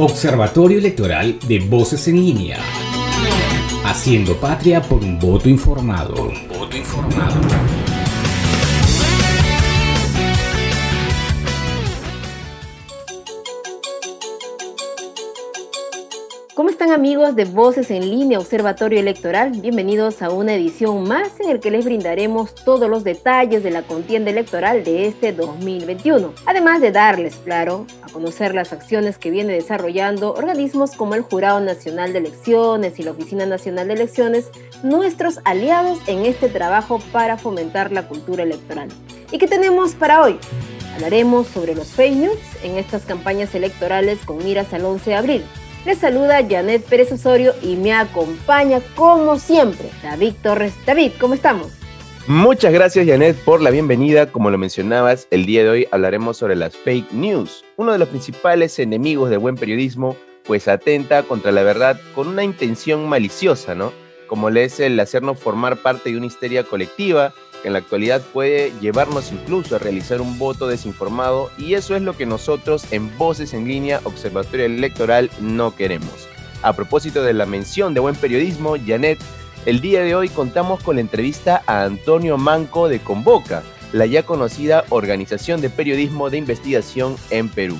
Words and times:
Observatorio 0.00 0.78
Electoral 0.78 1.40
de 1.48 1.58
Voces 1.58 2.06
en 2.06 2.24
Línea. 2.24 2.60
Haciendo 3.84 4.36
patria 4.36 4.80
por 4.80 5.02
un 5.02 5.18
voto 5.18 5.48
informado. 5.48 6.28
Un 6.28 6.46
voto 6.46 6.76
informado. 6.76 7.34
Están 16.80 16.92
amigos 16.92 17.34
de 17.34 17.44
Voces 17.44 17.90
en 17.90 18.08
Línea 18.08 18.38
Observatorio 18.38 19.00
Electoral? 19.00 19.50
Bienvenidos 19.50 20.22
a 20.22 20.30
una 20.30 20.54
edición 20.54 21.08
más 21.08 21.40
en 21.40 21.50
el 21.50 21.58
que 21.58 21.72
les 21.72 21.84
brindaremos 21.84 22.54
todos 22.54 22.88
los 22.88 23.02
detalles 23.02 23.64
de 23.64 23.72
la 23.72 23.82
contienda 23.82 24.30
electoral 24.30 24.84
de 24.84 25.08
este 25.08 25.32
2021. 25.32 26.32
Además 26.46 26.80
de 26.80 26.92
darles, 26.92 27.34
claro, 27.34 27.84
a 28.02 28.12
conocer 28.12 28.54
las 28.54 28.72
acciones 28.72 29.18
que 29.18 29.32
viene 29.32 29.54
desarrollando 29.54 30.34
organismos 30.34 30.92
como 30.92 31.16
el 31.16 31.22
Jurado 31.22 31.58
Nacional 31.58 32.12
de 32.12 32.20
Elecciones 32.20 33.00
y 33.00 33.02
la 33.02 33.10
Oficina 33.10 33.44
Nacional 33.44 33.88
de 33.88 33.94
Elecciones, 33.94 34.48
nuestros 34.84 35.40
aliados 35.44 35.98
en 36.06 36.26
este 36.26 36.48
trabajo 36.48 37.00
para 37.10 37.38
fomentar 37.38 37.90
la 37.90 38.06
cultura 38.06 38.44
electoral. 38.44 38.88
¿Y 39.32 39.38
qué 39.38 39.48
tenemos 39.48 39.96
para 39.96 40.22
hoy? 40.22 40.38
Hablaremos 40.94 41.48
sobre 41.48 41.74
los 41.74 41.88
fake 41.88 42.14
news 42.14 42.38
en 42.62 42.78
estas 42.78 43.02
campañas 43.02 43.52
electorales 43.56 44.20
con 44.24 44.38
miras 44.38 44.72
al 44.72 44.84
11 44.84 45.10
de 45.10 45.16
abril 45.16 45.44
les 45.88 45.96
saluda 45.96 46.46
Janet 46.46 46.84
Pérez 46.84 47.10
Osorio 47.12 47.54
y 47.62 47.76
me 47.76 47.94
acompaña 47.94 48.82
como 48.94 49.38
siempre 49.38 49.88
David 50.02 50.34
Torres. 50.42 50.74
David, 50.84 51.12
¿cómo 51.18 51.32
estamos? 51.32 51.68
Muchas 52.26 52.74
gracias 52.74 53.06
Janet 53.06 53.34
por 53.38 53.62
la 53.62 53.70
bienvenida. 53.70 54.30
Como 54.30 54.50
lo 54.50 54.58
mencionabas, 54.58 55.26
el 55.30 55.46
día 55.46 55.62
de 55.62 55.70
hoy 55.70 55.88
hablaremos 55.90 56.36
sobre 56.36 56.56
las 56.56 56.76
fake 56.76 57.10
news, 57.12 57.64
uno 57.78 57.92
de 57.92 57.98
los 57.98 58.08
principales 58.08 58.78
enemigos 58.78 59.30
del 59.30 59.38
buen 59.38 59.54
periodismo, 59.54 60.14
pues 60.44 60.68
atenta 60.68 61.22
contra 61.22 61.52
la 61.52 61.62
verdad 61.62 61.98
con 62.14 62.28
una 62.28 62.44
intención 62.44 63.08
maliciosa, 63.08 63.74
¿no? 63.74 63.90
Como 64.26 64.50
le 64.50 64.64
es 64.64 64.80
el 64.80 65.00
hacernos 65.00 65.38
formar 65.38 65.78
parte 65.78 66.10
de 66.10 66.18
una 66.18 66.26
histeria 66.26 66.64
colectiva, 66.64 67.32
en 67.64 67.72
la 67.72 67.80
actualidad 67.80 68.22
puede 68.32 68.72
llevarnos 68.80 69.32
incluso 69.32 69.76
a 69.76 69.78
realizar 69.78 70.20
un 70.20 70.38
voto 70.38 70.66
desinformado 70.66 71.50
y 71.58 71.74
eso 71.74 71.96
es 71.96 72.02
lo 72.02 72.16
que 72.16 72.26
nosotros 72.26 72.92
en 72.92 73.16
Voces 73.18 73.54
en 73.54 73.66
Línea 73.66 74.00
Observatorio 74.04 74.66
Electoral 74.66 75.30
no 75.40 75.74
queremos. 75.74 76.28
A 76.62 76.72
propósito 76.72 77.22
de 77.22 77.32
la 77.32 77.46
mención 77.46 77.94
de 77.94 78.00
buen 78.00 78.16
periodismo, 78.16 78.76
Janet, 78.84 79.18
el 79.66 79.80
día 79.80 80.02
de 80.02 80.14
hoy 80.14 80.28
contamos 80.28 80.82
con 80.82 80.96
la 80.96 81.00
entrevista 81.00 81.62
a 81.66 81.84
Antonio 81.84 82.38
Manco 82.38 82.88
de 82.88 83.00
Convoca, 83.00 83.62
la 83.92 84.06
ya 84.06 84.24
conocida 84.24 84.84
Organización 84.88 85.60
de 85.60 85.70
Periodismo 85.70 86.30
de 86.30 86.38
Investigación 86.38 87.16
en 87.30 87.48
Perú. 87.48 87.78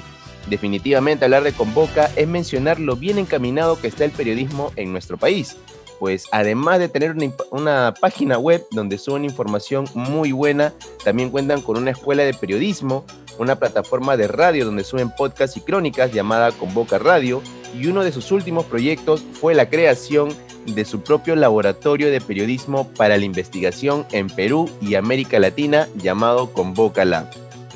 Definitivamente 0.48 1.25
hablar 1.25 1.42
de 1.42 1.53
Convoca 1.53 2.11
es 2.17 2.27
mencionar 2.27 2.81
lo 2.81 2.97
bien 2.97 3.19
encaminado 3.19 3.81
que 3.81 3.89
está 3.89 4.05
el 4.05 4.11
periodismo 4.11 4.73
en 4.77 4.92
nuestro 4.92 5.19
país 5.19 5.57
pues 5.99 6.27
además 6.31 6.79
de 6.79 6.89
tener 6.89 7.15
una, 7.51 7.95
página 8.01 8.39
web 8.39 8.67
donde 8.71 8.99
suben 8.99 9.25
información 9.25 9.87
muy 9.95 10.33
buena, 10.33 10.73
también 11.05 11.31
cuentan 11.31 11.63
con 11.63 11.77
una 11.77 11.91
escuela 11.91 12.23
de 12.25 12.35
periodismo, 12.35 13.05
una 13.39 13.57
plataforma 13.57 14.17
de 14.17 14.29
radio 14.29 14.65
donde 14.65 14.85
suben 14.85 15.11
podcasts 15.11 15.57
y 15.57 15.61
crónicas 15.61 16.13
llamada 16.13 16.53
Convoca 16.53 16.99
Radio, 16.99 17.43
y 17.75 17.87
uno 17.87 18.03
de 18.03 18.13
sus 18.13 18.33
últimos 18.33 18.65
proyectos 18.67 19.25
fue 19.33 19.55
la 19.55 19.69
creación 19.69 20.29
de 20.67 20.85
su 20.85 21.03
propio 21.03 21.37
laboratorio 21.37 22.11
de 22.11 22.21
periodismo 22.21 22.89
para 22.89 23.17
la 23.17 23.25
investigación 23.25 24.07
en 24.13 24.29
Perú 24.29 24.71
y 24.81 24.95
América 24.95 25.39
Latina 25.39 25.89
llamado 25.97 26.53
Convoca 26.53 27.05
Lab. 27.05 27.29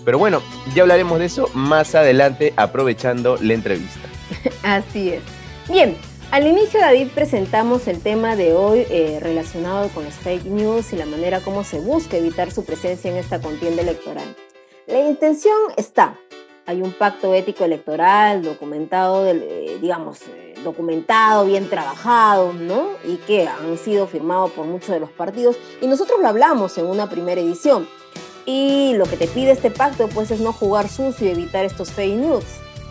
Pero 0.04 0.18
bueno, 0.18 0.42
ya 0.74 0.82
hablaremos 0.82 1.18
de 1.18 1.26
eso 1.26 1.48
más 1.54 1.94
adelante 1.94 2.52
aprovechando 2.56 3.38
la 3.40 3.54
entrevista. 3.54 4.00
Así 4.62 5.10
es. 5.10 5.22
Bien, 5.68 5.96
al 6.32 6.46
inicio, 6.46 6.80
David, 6.80 7.08
presentamos 7.14 7.86
el 7.88 8.00
tema 8.00 8.36
de 8.36 8.54
hoy 8.54 8.86
eh, 8.88 9.18
relacionado 9.20 9.90
con 9.90 10.04
los 10.04 10.14
fake 10.14 10.46
news 10.46 10.94
y 10.94 10.96
la 10.96 11.04
manera 11.04 11.40
como 11.40 11.62
se 11.62 11.78
busca 11.78 12.16
evitar 12.16 12.50
su 12.50 12.64
presencia 12.64 13.10
en 13.10 13.18
esta 13.18 13.38
contienda 13.38 13.82
electoral. 13.82 14.34
La 14.86 15.00
intención 15.00 15.54
está. 15.76 16.18
Hay 16.64 16.80
un 16.80 16.92
pacto 16.92 17.34
ético 17.34 17.64
electoral 17.64 18.42
documentado, 18.42 19.26
eh, 19.26 19.76
digamos, 19.82 20.22
eh, 20.22 20.54
documentado, 20.64 21.44
bien 21.44 21.68
trabajado, 21.68 22.54
¿no? 22.54 22.92
Y 23.04 23.16
que 23.16 23.46
han 23.46 23.76
sido 23.76 24.06
firmados 24.06 24.52
por 24.52 24.64
muchos 24.64 24.88
de 24.88 25.00
los 25.00 25.10
partidos. 25.10 25.58
Y 25.82 25.86
nosotros 25.86 26.18
lo 26.18 26.28
hablamos 26.28 26.78
en 26.78 26.86
una 26.86 27.10
primera 27.10 27.42
edición. 27.42 27.86
Y 28.46 28.94
lo 28.94 29.04
que 29.04 29.18
te 29.18 29.26
pide 29.26 29.50
este 29.50 29.70
pacto, 29.70 30.08
pues, 30.08 30.30
es 30.30 30.40
no 30.40 30.54
jugar 30.54 30.88
sucio 30.88 31.26
y 31.26 31.30
evitar 31.30 31.66
estos 31.66 31.92
fake 31.92 32.16
news. 32.16 32.44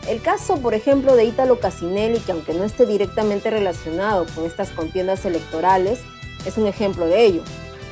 El 0.08 0.22
caso, 0.22 0.58
por 0.58 0.74
ejemplo, 0.74 1.16
de 1.16 1.26
Ítalo 1.26 1.60
Casinelli, 1.60 2.20
que 2.20 2.32
aunque 2.32 2.54
no 2.54 2.64
esté 2.64 2.86
directamente 2.86 3.50
relacionado 3.50 4.26
con 4.34 4.46
estas 4.46 4.72
contiendas 4.72 5.26
electorales, 5.26 6.00
es 6.46 6.58
un 6.58 6.68
ejemplo 6.68 7.06
de 7.06 7.26
ello. 7.26 7.44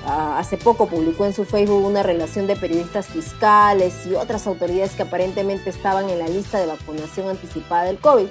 Ah, 0.06 0.40
hace 0.40 0.58
poco 0.58 0.88
publicó 0.88 1.25
en 1.25 1.34
su 1.34 1.46
Facebook 1.46 1.86
una 1.86 2.03
relación 2.03 2.48
de 2.48 2.56
periodistas 2.56 3.08
fiscales 3.08 4.08
y 4.08 4.16
otras 4.16 4.48
autoridades 4.48 4.94
que 4.94 5.03
aparentemente 5.03 5.69
estaban 5.69 6.09
en 6.09 6.19
la 6.19 6.28
lista 6.28 6.59
de 6.59 6.66
vacunación 6.66 7.30
anticipada 7.30 7.84
del 7.84 8.00
COVID. 8.00 8.28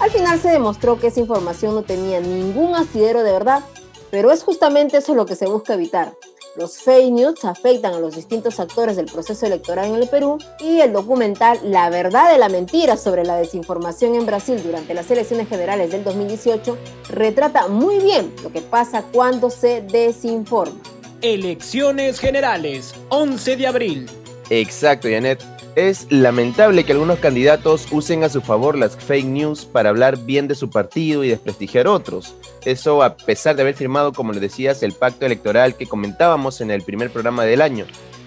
Al 0.00 0.10
final 0.10 0.40
se 0.40 0.48
demostró 0.48 0.98
que 0.98 1.08
esa 1.08 1.20
información 1.20 1.74
no 1.74 1.82
tenía 1.82 2.20
ningún 2.20 2.76
asidero 2.76 3.24
de 3.24 3.32
verdad, 3.32 3.64
pero 4.10 4.30
es 4.30 4.44
justamente 4.44 4.98
eso 4.98 5.14
lo 5.14 5.26
que 5.26 5.34
se 5.34 5.46
busca 5.46 5.74
evitar, 5.74 6.14
los 6.56 6.78
fake 6.78 7.12
news 7.12 7.44
afectan 7.44 7.94
a 7.94 8.00
los 8.00 8.16
distintos 8.16 8.58
actores 8.60 8.96
del 8.96 9.06
proceso 9.06 9.46
electoral 9.46 9.86
en 9.86 9.94
el 9.94 10.08
Perú 10.08 10.38
y 10.60 10.80
el 10.80 10.92
documental 10.92 11.58
La 11.64 11.90
verdad 11.90 12.32
de 12.32 12.38
la 12.38 12.48
mentira 12.48 12.96
sobre 12.96 13.24
la 13.24 13.36
desinformación 13.36 14.14
en 14.14 14.26
Brasil 14.26 14.60
durante 14.62 14.94
las 14.94 15.10
elecciones 15.10 15.48
generales 15.48 15.92
del 15.92 16.04
2018 16.04 16.76
retrata 17.10 17.68
muy 17.68 17.98
bien 17.98 18.34
lo 18.42 18.52
que 18.52 18.60
pasa 18.60 19.02
cuando 19.12 19.50
se 19.50 19.82
desinforma. 19.82 20.80
Elecciones 21.20 22.20
generales, 22.20 22.94
11 23.08 23.56
de 23.56 23.66
abril. 23.66 24.06
Exacto, 24.50 25.08
Janet. 25.10 25.57
Es 25.74 26.10
lamentable 26.10 26.84
que 26.84 26.92
algunos 26.92 27.18
candidatos 27.18 27.86
usen 27.92 28.24
a 28.24 28.28
su 28.28 28.40
favor 28.40 28.76
las 28.76 28.96
fake 28.96 29.26
news 29.26 29.64
para 29.64 29.90
hablar 29.90 30.18
bien 30.18 30.48
de 30.48 30.54
su 30.54 30.70
partido 30.70 31.22
y 31.22 31.28
desprestigiar 31.28 31.86
otros. 31.86 32.34
Eso 32.64 33.02
a 33.02 33.16
pesar 33.16 33.54
de 33.54 33.62
haber 33.62 33.74
firmado, 33.74 34.12
como 34.12 34.32
le 34.32 34.40
decías, 34.40 34.82
el 34.82 34.92
pacto 34.92 35.24
electoral 35.24 35.76
que 35.76 35.86
comentábamos 35.86 36.60
en 36.60 36.70
el 36.70 36.82
primer 36.82 37.10
programa 37.10 37.44
del 37.44 37.62
año. 37.62 37.86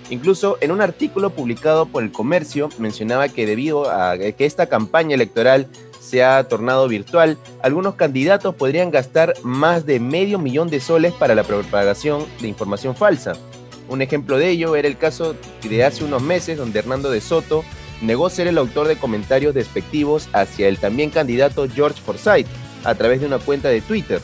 Incluso 0.09 0.57
en 0.61 0.71
un 0.71 0.81
artículo 0.81 1.29
publicado 1.29 1.85
por 1.85 2.03
el 2.03 2.11
Comercio 2.11 2.69
mencionaba 2.77 3.29
que 3.29 3.45
debido 3.45 3.89
a 3.89 4.17
que 4.17 4.45
esta 4.45 4.67
campaña 4.67 5.15
electoral 5.15 5.67
se 6.01 6.23
ha 6.23 6.43
tornado 6.47 6.87
virtual, 6.87 7.37
algunos 7.61 7.95
candidatos 7.95 8.55
podrían 8.55 8.91
gastar 8.91 9.33
más 9.43 9.85
de 9.85 9.99
medio 9.99 10.39
millón 10.39 10.69
de 10.69 10.81
soles 10.81 11.13
para 11.13 11.35
la 11.35 11.43
propagación 11.43 12.25
de 12.41 12.47
información 12.47 12.95
falsa. 12.95 13.33
Un 13.87 14.01
ejemplo 14.01 14.37
de 14.37 14.49
ello 14.49 14.75
era 14.75 14.87
el 14.87 14.97
caso 14.97 15.35
de 15.63 15.83
hace 15.83 16.03
unos 16.03 16.21
meses 16.21 16.57
donde 16.57 16.79
Hernando 16.79 17.11
de 17.11 17.21
Soto 17.21 17.63
negó 18.01 18.29
ser 18.29 18.47
el 18.47 18.57
autor 18.57 18.87
de 18.87 18.97
comentarios 18.97 19.53
despectivos 19.53 20.29
hacia 20.33 20.67
el 20.67 20.79
también 20.79 21.09
candidato 21.09 21.67
George 21.69 22.01
Forsyth 22.01 22.47
a 22.83 22.95
través 22.95 23.21
de 23.21 23.27
una 23.27 23.39
cuenta 23.39 23.69
de 23.69 23.81
Twitter 23.81 24.21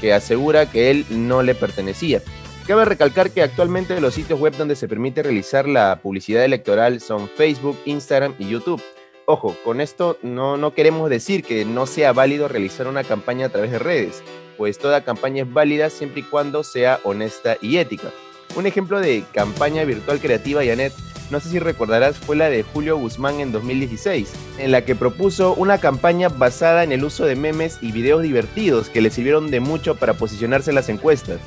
que 0.00 0.12
asegura 0.12 0.70
que 0.70 0.90
él 0.90 1.06
no 1.10 1.42
le 1.42 1.54
pertenecía. 1.54 2.22
Cabe 2.66 2.84
recalcar 2.84 3.30
que 3.30 3.42
actualmente 3.42 4.00
los 4.00 4.14
sitios 4.14 4.40
web 4.40 4.56
donde 4.56 4.76
se 4.76 4.88
permite 4.88 5.22
realizar 5.22 5.68
la 5.68 6.00
publicidad 6.02 6.44
electoral 6.44 7.00
son 7.00 7.28
Facebook, 7.28 7.78
Instagram 7.84 8.34
y 8.38 8.48
YouTube. 8.48 8.82
Ojo, 9.24 9.56
con 9.64 9.80
esto 9.80 10.18
no, 10.22 10.56
no 10.56 10.74
queremos 10.74 11.08
decir 11.10 11.42
que 11.42 11.64
no 11.64 11.86
sea 11.86 12.12
válido 12.12 12.48
realizar 12.48 12.86
una 12.86 13.04
campaña 13.04 13.46
a 13.46 13.48
través 13.48 13.70
de 13.70 13.78
redes, 13.78 14.22
pues 14.56 14.78
toda 14.78 15.04
campaña 15.04 15.44
es 15.44 15.52
válida 15.52 15.90
siempre 15.90 16.20
y 16.20 16.24
cuando 16.24 16.64
sea 16.64 17.00
honesta 17.04 17.56
y 17.60 17.78
ética. 17.78 18.10
Un 18.54 18.66
ejemplo 18.66 19.00
de 19.00 19.24
campaña 19.32 19.84
virtual 19.84 20.20
creativa, 20.20 20.64
Janet, 20.64 20.92
no 21.30 21.40
sé 21.40 21.50
si 21.50 21.58
recordarás, 21.58 22.18
fue 22.18 22.36
la 22.36 22.48
de 22.48 22.62
Julio 22.62 22.96
Guzmán 22.96 23.40
en 23.40 23.50
2016, 23.50 24.32
en 24.58 24.70
la 24.70 24.84
que 24.84 24.94
propuso 24.94 25.54
una 25.54 25.78
campaña 25.78 26.28
basada 26.28 26.84
en 26.84 26.92
el 26.92 27.04
uso 27.04 27.24
de 27.24 27.34
memes 27.34 27.78
y 27.80 27.90
videos 27.90 28.22
divertidos 28.22 28.88
que 28.88 29.00
le 29.00 29.10
sirvieron 29.10 29.50
de 29.50 29.60
mucho 29.60 29.96
para 29.96 30.14
posicionarse 30.14 30.70
en 30.70 30.76
las 30.76 30.88
encuestas. 30.88 31.40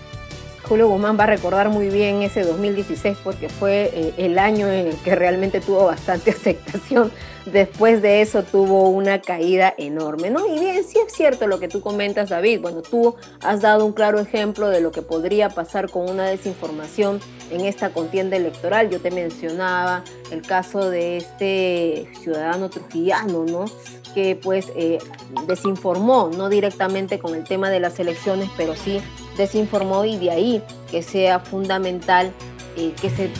Julio 0.69 0.87
Guzmán 0.87 1.17
va 1.19 1.23
a 1.23 1.27
recordar 1.27 1.69
muy 1.69 1.89
bien 1.89 2.21
ese 2.21 2.43
2016 2.43 3.17
porque 3.23 3.49
fue 3.49 3.89
eh, 3.91 4.13
el 4.17 4.37
año 4.37 4.67
en 4.67 4.85
el 4.85 4.95
que 4.97 5.15
realmente 5.15 5.61
tuvo 5.61 5.85
bastante 5.85 6.29
aceptación. 6.39 7.11
Después 7.47 8.03
de 8.03 8.21
eso 8.21 8.43
tuvo 8.43 8.87
una 8.89 9.19
caída 9.19 9.73
enorme, 9.79 10.29
¿no? 10.29 10.45
Y 10.45 10.59
bien, 10.59 10.83
sí 10.83 10.99
es 11.03 11.11
cierto 11.11 11.47
lo 11.47 11.59
que 11.59 11.69
tú 11.69 11.81
comentas, 11.81 12.29
David. 12.29 12.61
Bueno, 12.61 12.83
tú 12.83 13.15
has 13.41 13.61
dado 13.61 13.83
un 13.83 13.93
claro 13.93 14.19
ejemplo 14.19 14.69
de 14.69 14.79
lo 14.79 14.91
que 14.91 15.01
podría 15.01 15.49
pasar 15.49 15.89
con 15.89 16.07
una 16.07 16.27
desinformación 16.27 17.19
en 17.49 17.61
esta 17.61 17.89
contienda 17.89 18.37
electoral. 18.37 18.91
Yo 18.91 19.01
te 19.01 19.09
mencionaba 19.09 20.03
el 20.29 20.43
caso 20.43 20.87
de 20.91 21.17
este 21.17 22.11
ciudadano 22.21 22.69
trujillano, 22.69 23.43
¿no? 23.45 23.65
Que 24.13 24.35
pues 24.35 24.71
eh, 24.75 24.99
desinformó, 25.47 26.29
no 26.29 26.47
directamente 26.47 27.17
con 27.17 27.33
el 27.33 27.43
tema 27.43 27.71
de 27.71 27.79
las 27.79 27.99
elecciones, 27.99 28.51
pero 28.55 28.75
sí 28.75 29.01
desinformó 29.39 30.05
y 30.05 30.17
de 30.17 30.31
ahí 30.31 30.63
que 30.91 31.01
sea 31.01 31.39
fundamental 31.39 32.31
eh, 32.75 32.93
que 33.01 33.09
se 33.09 33.31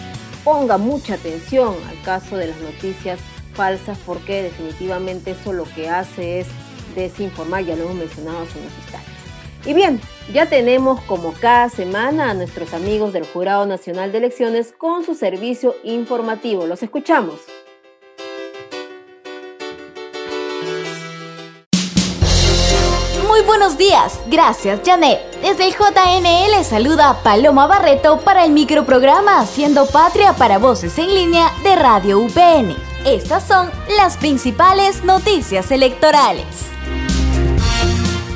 ponga 0.43 0.77
mucha 0.77 1.15
atención 1.15 1.75
al 1.87 2.01
caso 2.03 2.37
de 2.37 2.47
las 2.47 2.57
noticias 2.61 3.19
falsas 3.53 3.97
porque 4.05 4.41
definitivamente 4.41 5.31
eso 5.31 5.53
lo 5.53 5.65
que 5.65 5.89
hace 5.89 6.39
es 6.39 6.47
desinformar, 6.95 7.65
ya 7.65 7.75
lo 7.75 7.83
hemos 7.83 7.95
mencionado 7.95 8.39
hace 8.39 8.57
unos 8.59 8.73
instantes. 8.77 9.13
Y 9.65 9.73
bien, 9.73 9.99
ya 10.33 10.45
tenemos 10.45 11.01
como 11.01 11.33
cada 11.33 11.69
semana 11.69 12.31
a 12.31 12.33
nuestros 12.33 12.73
amigos 12.73 13.11
del 13.11 13.25
Jurado 13.25 13.65
Nacional 13.65 14.11
de 14.11 14.19
Elecciones 14.19 14.73
con 14.77 15.03
su 15.03 15.15
servicio 15.15 15.75
informativo. 15.83 16.65
Los 16.65 16.81
escuchamos. 16.81 17.41
Muy 23.39 23.45
buenos 23.47 23.77
días, 23.77 24.19
gracias 24.27 24.81
Janet. 24.85 25.17
Desde 25.41 25.65
el 25.65 25.73
JNL 25.73 26.61
saluda 26.65 27.23
Paloma 27.23 27.67
Barreto 27.67 28.19
para 28.19 28.43
el 28.43 28.51
microprograma 28.51 29.39
Haciendo 29.39 29.85
Patria 29.85 30.33
para 30.33 30.57
Voces 30.57 30.97
en 30.97 31.07
Línea 31.07 31.49
de 31.63 31.77
Radio 31.77 32.19
UPN. 32.19 32.75
Estas 33.05 33.47
son 33.47 33.71
las 33.95 34.17
principales 34.17 35.05
noticias 35.05 35.71
electorales. 35.71 36.45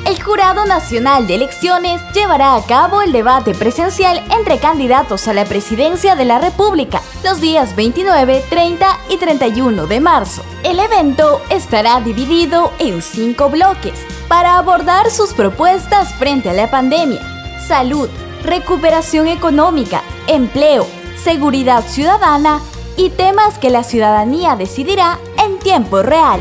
El 0.06 0.22
Jurado 0.22 0.64
Nacional 0.64 1.26
de 1.26 1.34
Elecciones 1.34 2.00
llevará 2.14 2.54
a 2.54 2.62
cabo 2.62 3.02
el 3.02 3.12
debate 3.12 3.52
presencial 3.52 4.24
entre 4.30 4.56
candidatos 4.56 5.28
a 5.28 5.34
la 5.34 5.44
presidencia 5.44 6.16
de 6.16 6.24
la 6.24 6.38
República 6.38 7.02
los 7.22 7.42
días 7.42 7.76
29, 7.76 8.42
30 8.48 9.00
y 9.10 9.18
31 9.18 9.86
de 9.86 10.00
marzo. 10.00 10.42
El 10.62 10.80
evento 10.80 11.42
estará 11.50 12.00
dividido 12.00 12.72
en 12.78 13.02
cinco 13.02 13.50
bloques 13.50 14.13
para 14.28 14.58
abordar 14.58 15.10
sus 15.10 15.32
propuestas 15.32 16.12
frente 16.14 16.50
a 16.50 16.52
la 16.52 16.70
pandemia, 16.70 17.20
salud, 17.66 18.08
recuperación 18.42 19.28
económica, 19.28 20.02
empleo, 20.26 20.86
seguridad 21.22 21.84
ciudadana 21.86 22.60
y 22.96 23.10
temas 23.10 23.58
que 23.58 23.70
la 23.70 23.82
ciudadanía 23.82 24.56
decidirá 24.56 25.18
en 25.44 25.58
tiempo 25.58 26.02
real. 26.02 26.40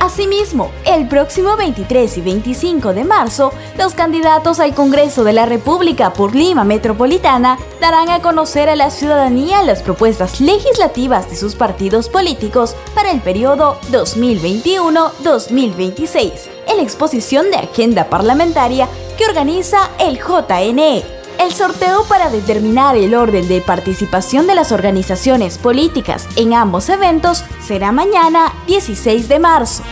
Asimismo, 0.00 0.70
el 0.86 1.06
próximo 1.08 1.56
23 1.56 2.18
y 2.18 2.20
25 2.22 2.94
de 2.94 3.04
marzo, 3.04 3.52
los 3.76 3.92
candidatos 3.92 4.58
al 4.58 4.74
Congreso 4.74 5.24
de 5.24 5.34
la 5.34 5.44
República 5.44 6.14
por 6.14 6.34
Lima 6.34 6.64
Metropolitana 6.64 7.58
darán 7.80 8.08
a 8.08 8.20
conocer 8.20 8.70
a 8.70 8.76
la 8.76 8.90
ciudadanía 8.90 9.62
las 9.62 9.82
propuestas 9.82 10.40
legislativas 10.40 11.28
de 11.28 11.36
sus 11.36 11.54
partidos 11.54 12.08
políticos 12.08 12.74
para 12.94 13.10
el 13.10 13.20
periodo 13.20 13.78
2021-2026, 13.92 16.48
la 16.74 16.82
exposición 16.82 17.50
de 17.50 17.58
agenda 17.58 18.08
parlamentaria 18.08 18.88
que 19.16 19.24
organiza 19.24 19.90
el 19.98 20.18
JNE. 20.18 21.04
El 21.38 21.52
sorteo 21.52 22.04
para 22.04 22.28
determinar 22.28 22.96
el 22.96 23.14
orden 23.14 23.48
de 23.48 23.60
participación 23.62 24.46
de 24.46 24.54
las 24.54 24.72
organizaciones 24.72 25.56
políticas 25.56 26.28
en 26.36 26.52
ambos 26.54 26.88
eventos 26.90 27.44
será 27.62 27.92
mañana 27.92 28.52
16 28.66 29.28
de 29.28 29.38
marzo. 29.38 29.82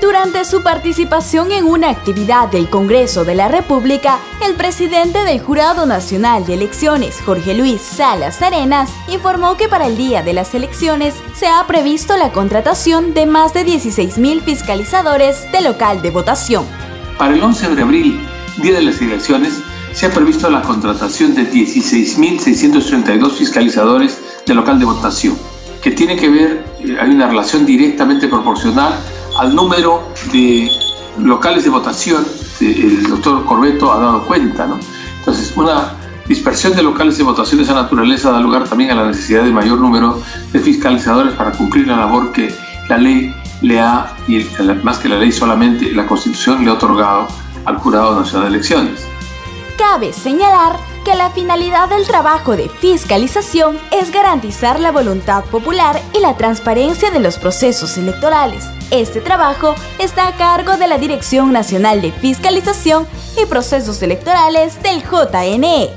Durante 0.00 0.44
su 0.44 0.62
participación 0.62 1.50
en 1.50 1.64
una 1.64 1.90
actividad 1.90 2.48
del 2.48 2.70
Congreso 2.70 3.24
de 3.24 3.34
la 3.34 3.48
República, 3.48 4.20
el 4.46 4.54
presidente 4.54 5.24
del 5.24 5.40
Jurado 5.40 5.86
Nacional 5.86 6.46
de 6.46 6.54
Elecciones, 6.54 7.20
Jorge 7.26 7.52
Luis 7.54 7.80
Salas 7.80 8.40
Arenas, 8.40 8.90
informó 9.08 9.56
que 9.56 9.66
para 9.66 9.88
el 9.88 9.96
día 9.96 10.22
de 10.22 10.34
las 10.34 10.54
elecciones 10.54 11.14
se 11.34 11.48
ha 11.48 11.66
previsto 11.66 12.16
la 12.16 12.30
contratación 12.30 13.12
de 13.12 13.26
más 13.26 13.54
de 13.54 13.66
16.000 13.66 14.40
fiscalizadores 14.42 15.50
de 15.50 15.62
local 15.62 16.00
de 16.00 16.10
votación. 16.10 16.64
Para 17.18 17.34
el 17.34 17.42
11 17.42 17.74
de 17.74 17.82
abril 17.82 18.20
día 18.58 18.74
de 18.74 18.82
las 18.82 19.02
elecciones, 19.02 19.60
se 19.92 20.06
ha 20.06 20.10
previsto 20.10 20.48
la 20.48 20.62
contratación 20.62 21.34
de 21.34 21.50
16.632 21.50 23.32
fiscalizadores 23.32 24.20
de 24.46 24.54
local 24.54 24.78
de 24.78 24.84
votación, 24.84 25.36
que 25.82 25.90
tiene 25.90 26.14
que 26.14 26.28
ver, 26.28 26.64
eh, 26.84 26.96
hay 27.00 27.10
una 27.10 27.26
relación 27.26 27.66
directamente 27.66 28.28
proporcional 28.28 28.94
al 29.38 29.54
número 29.54 30.02
de 30.32 30.70
locales 31.18 31.64
de 31.64 31.70
votación, 31.70 32.26
el 32.60 33.08
doctor 33.08 33.44
Corbeto 33.44 33.92
ha 33.92 33.98
dado 33.98 34.26
cuenta, 34.26 34.66
¿no? 34.66 34.78
Entonces, 35.20 35.52
una 35.56 35.92
dispersión 36.26 36.74
de 36.74 36.82
locales 36.82 37.16
de 37.18 37.24
votación 37.24 37.58
de 37.58 37.64
esa 37.64 37.74
naturaleza 37.74 38.30
da 38.30 38.40
lugar 38.40 38.68
también 38.68 38.90
a 38.90 38.94
la 38.94 39.06
necesidad 39.06 39.44
de 39.44 39.50
mayor 39.50 39.78
número 39.78 40.20
de 40.52 40.58
fiscalizadores 40.58 41.32
para 41.34 41.52
cumplir 41.52 41.86
la 41.86 41.96
labor 41.96 42.32
que 42.32 42.54
la 42.88 42.98
ley 42.98 43.34
le 43.62 43.80
ha, 43.80 44.14
y 44.26 44.46
más 44.82 44.98
que 44.98 45.08
la 45.08 45.16
ley 45.16 45.32
solamente, 45.32 45.92
la 45.92 46.06
Constitución 46.06 46.64
le 46.64 46.70
ha 46.70 46.74
otorgado 46.74 47.28
al 47.64 47.76
Jurado 47.78 48.18
Nacional 48.18 48.50
de 48.50 48.56
Elecciones. 48.56 49.06
Cabe 49.76 50.12
señalar 50.12 50.78
que 51.04 51.14
la 51.14 51.30
finalidad 51.30 51.88
del 51.88 52.06
trabajo 52.06 52.56
de 52.56 52.68
fiscalización 52.68 53.78
es 53.92 54.10
garantizar 54.10 54.80
la 54.80 54.92
voluntad 54.92 55.44
popular 55.44 56.00
y 56.14 56.20
la 56.20 56.36
transparencia 56.36 57.10
de 57.10 57.20
los 57.20 57.38
procesos 57.38 57.96
electorales. 57.98 58.64
Este 58.90 59.20
trabajo 59.20 59.74
está 59.98 60.28
a 60.28 60.36
cargo 60.36 60.76
de 60.76 60.88
la 60.88 60.98
Dirección 60.98 61.52
Nacional 61.52 62.00
de 62.00 62.12
Fiscalización 62.12 63.06
y 63.40 63.46
Procesos 63.46 64.02
Electorales 64.02 64.82
del 64.82 65.02
JNE. 65.02 65.90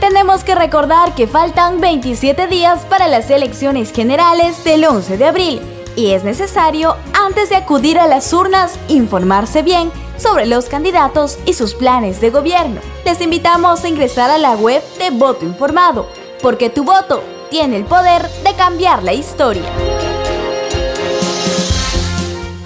Tenemos 0.00 0.42
que 0.44 0.54
recordar 0.54 1.14
que 1.14 1.26
faltan 1.26 1.80
27 1.80 2.46
días 2.46 2.80
para 2.86 3.08
las 3.08 3.30
elecciones 3.30 3.92
generales 3.92 4.64
del 4.64 4.84
11 4.84 5.18
de 5.18 5.24
abril 5.26 5.60
y 5.96 6.12
es 6.12 6.22
necesario, 6.22 6.96
antes 7.12 7.50
de 7.50 7.56
acudir 7.56 7.98
a 7.98 8.06
las 8.06 8.32
urnas, 8.32 8.78
informarse 8.88 9.62
bien 9.62 9.90
sobre 10.18 10.46
los 10.46 10.66
candidatos 10.68 11.38
y 11.46 11.54
sus 11.54 11.74
planes 11.74 12.20
de 12.20 12.30
gobierno. 12.30 12.80
Les 13.04 13.20
invitamos 13.20 13.84
a 13.84 13.88
ingresar 13.88 14.30
a 14.30 14.38
la 14.38 14.52
web 14.52 14.82
de 14.98 15.10
Voto 15.10 15.44
Informado, 15.44 16.08
porque 16.42 16.68
tu 16.68 16.84
voto 16.84 17.22
tiene 17.50 17.76
el 17.76 17.84
poder 17.84 18.28
de 18.44 18.54
cambiar 18.54 19.02
la 19.02 19.14
historia. 19.14 19.70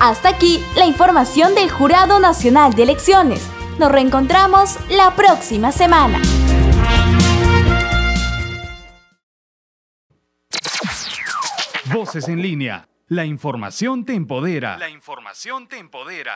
Hasta 0.00 0.30
aquí 0.30 0.64
la 0.74 0.86
información 0.86 1.54
del 1.54 1.70
Jurado 1.70 2.18
Nacional 2.18 2.74
de 2.74 2.82
Elecciones. 2.82 3.46
Nos 3.78 3.92
reencontramos 3.92 4.76
la 4.90 5.14
próxima 5.14 5.70
semana. 5.70 6.20
Voces 11.92 12.28
en 12.28 12.42
línea 12.42 12.88
la 13.12 13.26
información 13.26 14.06
te 14.06 14.14
empodera. 14.14 14.78
La 14.78 14.88
información 14.88 15.68
te 15.68 15.76
empodera. 15.76 16.32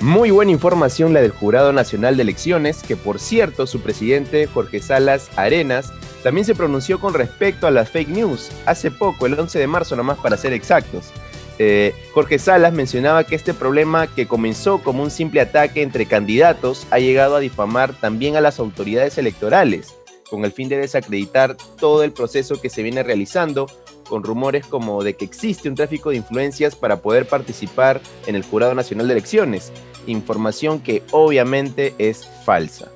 Muy 0.00 0.30
buena 0.30 0.52
información 0.52 1.14
la 1.14 1.22
del 1.22 1.30
Jurado 1.30 1.72
Nacional 1.72 2.16
de 2.16 2.22
Elecciones, 2.22 2.82
que 2.82 2.96
por 2.96 3.18
cierto 3.18 3.66
su 3.66 3.80
presidente 3.80 4.46
Jorge 4.46 4.80
Salas 4.80 5.30
Arenas 5.36 5.90
también 6.22 6.44
se 6.44 6.54
pronunció 6.54 7.00
con 7.00 7.14
respecto 7.14 7.66
a 7.66 7.70
las 7.70 7.90
fake 7.90 8.08
news 8.08 8.50
hace 8.66 8.90
poco, 8.90 9.26
el 9.26 9.38
11 9.38 9.58
de 9.58 9.66
marzo 9.66 9.96
nomás 9.96 10.18
para 10.18 10.36
ser 10.36 10.52
exactos. 10.52 11.12
Eh, 11.58 11.94
Jorge 12.12 12.38
Salas 12.38 12.74
mencionaba 12.74 13.24
que 13.24 13.34
este 13.34 13.54
problema 13.54 14.06
que 14.08 14.26
comenzó 14.26 14.82
como 14.82 15.02
un 15.02 15.10
simple 15.10 15.40
ataque 15.40 15.80
entre 15.80 16.04
candidatos 16.04 16.86
ha 16.90 16.98
llegado 16.98 17.36
a 17.36 17.40
difamar 17.40 17.94
también 17.94 18.36
a 18.36 18.42
las 18.42 18.58
autoridades 18.58 19.16
electorales, 19.16 19.94
con 20.28 20.44
el 20.44 20.52
fin 20.52 20.68
de 20.68 20.76
desacreditar 20.76 21.56
todo 21.78 22.02
el 22.02 22.12
proceso 22.12 22.60
que 22.60 22.68
se 22.68 22.82
viene 22.82 23.02
realizando 23.02 23.66
con 24.08 24.22
rumores 24.22 24.66
como 24.66 25.02
de 25.02 25.14
que 25.14 25.24
existe 25.24 25.68
un 25.68 25.74
tráfico 25.74 26.10
de 26.10 26.16
influencias 26.16 26.74
para 26.74 27.00
poder 27.00 27.26
participar 27.26 28.00
en 28.26 28.36
el 28.36 28.42
Jurado 28.42 28.74
Nacional 28.74 29.06
de 29.08 29.14
Elecciones, 29.14 29.72
información 30.06 30.80
que 30.80 31.02
obviamente 31.10 31.94
es 31.98 32.26
falsa. 32.44 32.90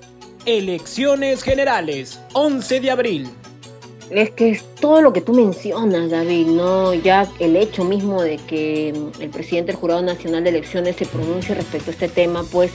Elecciones 0.47 1.43
Generales, 1.43 2.21
11 2.33 2.81
de 2.81 2.91
abril. 2.91 3.29
Es 4.11 4.31
que 4.31 4.51
es 4.51 4.65
todo 4.81 5.03
lo 5.03 5.13
que 5.13 5.21
tú 5.21 5.33
mencionas, 5.33 6.11
David, 6.11 6.47
¿no? 6.49 6.95
Ya 6.95 7.29
el 7.39 7.55
hecho 7.55 7.85
mismo 7.85 8.23
de 8.23 8.39
que 8.39 8.89
el 9.21 9.31
presidente 9.31 9.71
del 9.71 9.81
Jurado 9.81 10.03
Nacional 10.03 10.43
de 10.43 10.51
Elecciones 10.51 10.97
se 10.97 11.07
pronuncie 11.07 11.55
respecto 11.55 11.91
a 11.91 11.93
este 11.93 12.09
tema, 12.09 12.45
pues 12.51 12.73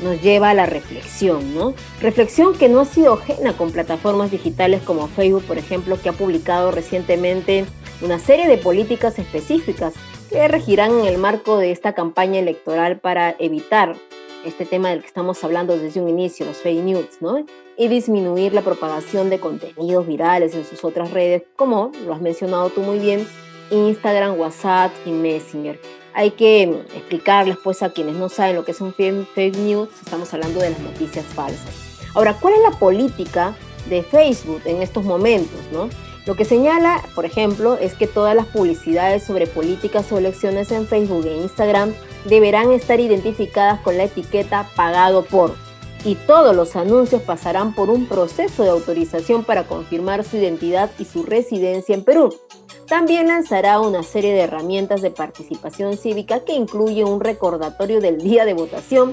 nos 0.00 0.20
lleva 0.20 0.50
a 0.50 0.54
la 0.54 0.66
reflexión, 0.66 1.54
¿no? 1.54 1.74
Reflexión 2.00 2.54
que 2.56 2.68
no 2.68 2.80
ha 2.80 2.84
sido 2.84 3.14
ajena 3.14 3.56
con 3.56 3.72
plataformas 3.72 4.30
digitales 4.30 4.82
como 4.82 5.08
Facebook, 5.08 5.44
por 5.44 5.58
ejemplo, 5.58 5.98
que 6.00 6.08
ha 6.08 6.12
publicado 6.12 6.70
recientemente 6.70 7.64
una 8.02 8.18
serie 8.18 8.48
de 8.48 8.58
políticas 8.58 9.18
específicas 9.18 9.94
que 10.30 10.48
regirán 10.48 11.00
en 11.00 11.06
el 11.06 11.18
marco 11.18 11.58
de 11.58 11.70
esta 11.70 11.94
campaña 11.94 12.38
electoral 12.38 12.98
para 12.98 13.36
evitar 13.38 13.96
este 14.44 14.64
tema 14.64 14.90
del 14.90 15.00
que 15.00 15.06
estamos 15.06 15.42
hablando 15.42 15.76
desde 15.76 16.00
un 16.00 16.08
inicio, 16.08 16.46
los 16.46 16.58
fake 16.58 16.84
news, 16.84 17.08
¿no? 17.20 17.44
Y 17.76 17.88
disminuir 17.88 18.52
la 18.54 18.62
propagación 18.62 19.28
de 19.28 19.40
contenidos 19.40 20.06
virales 20.06 20.54
en 20.54 20.64
sus 20.64 20.84
otras 20.84 21.10
redes, 21.10 21.42
como 21.56 21.90
lo 22.04 22.14
has 22.14 22.20
mencionado 22.20 22.70
tú 22.70 22.80
muy 22.80 22.98
bien, 22.98 23.26
Instagram, 23.70 24.38
WhatsApp 24.38 24.92
y 25.04 25.10
Messenger 25.10 25.78
hay 26.16 26.30
que 26.30 26.62
explicarles 26.94 27.58
pues 27.62 27.82
a 27.82 27.90
quienes 27.90 28.16
no 28.16 28.30
saben 28.30 28.56
lo 28.56 28.64
que 28.64 28.70
es 28.70 28.80
un 28.80 28.94
fake 28.94 29.58
news, 29.58 29.90
estamos 30.02 30.32
hablando 30.32 30.60
de 30.60 30.70
las 30.70 30.80
noticias 30.80 31.26
falsas. 31.26 31.74
Ahora, 32.14 32.32
¿cuál 32.40 32.54
es 32.54 32.60
la 32.62 32.70
política 32.70 33.54
de 33.90 34.02
Facebook 34.02 34.62
en 34.64 34.80
estos 34.80 35.04
momentos? 35.04 35.60
¿no? 35.70 35.90
Lo 36.24 36.34
que 36.34 36.46
señala, 36.46 37.02
por 37.14 37.26
ejemplo, 37.26 37.76
es 37.76 37.92
que 37.92 38.06
todas 38.06 38.34
las 38.34 38.46
publicidades 38.46 39.24
sobre 39.24 39.46
políticas 39.46 40.10
o 40.10 40.16
elecciones 40.16 40.72
en 40.72 40.86
Facebook 40.86 41.26
e 41.26 41.36
Instagram 41.36 41.92
deberán 42.24 42.72
estar 42.72 42.98
identificadas 42.98 43.80
con 43.80 43.98
la 43.98 44.04
etiqueta 44.04 44.70
pagado 44.74 45.22
por 45.22 45.54
y 46.02 46.14
todos 46.14 46.56
los 46.56 46.76
anuncios 46.76 47.20
pasarán 47.20 47.74
por 47.74 47.90
un 47.90 48.06
proceso 48.06 48.62
de 48.62 48.70
autorización 48.70 49.44
para 49.44 49.64
confirmar 49.64 50.24
su 50.24 50.38
identidad 50.38 50.90
y 50.98 51.04
su 51.04 51.24
residencia 51.24 51.94
en 51.94 52.04
Perú. 52.04 52.34
También 52.88 53.26
lanzará 53.26 53.80
una 53.80 54.04
serie 54.04 54.32
de 54.32 54.42
herramientas 54.42 55.02
de 55.02 55.10
participación 55.10 55.96
cívica 55.96 56.40
que 56.40 56.54
incluye 56.54 57.04
un 57.04 57.20
recordatorio 57.20 58.00
del 58.00 58.18
día 58.18 58.44
de 58.44 58.54
votación 58.54 59.12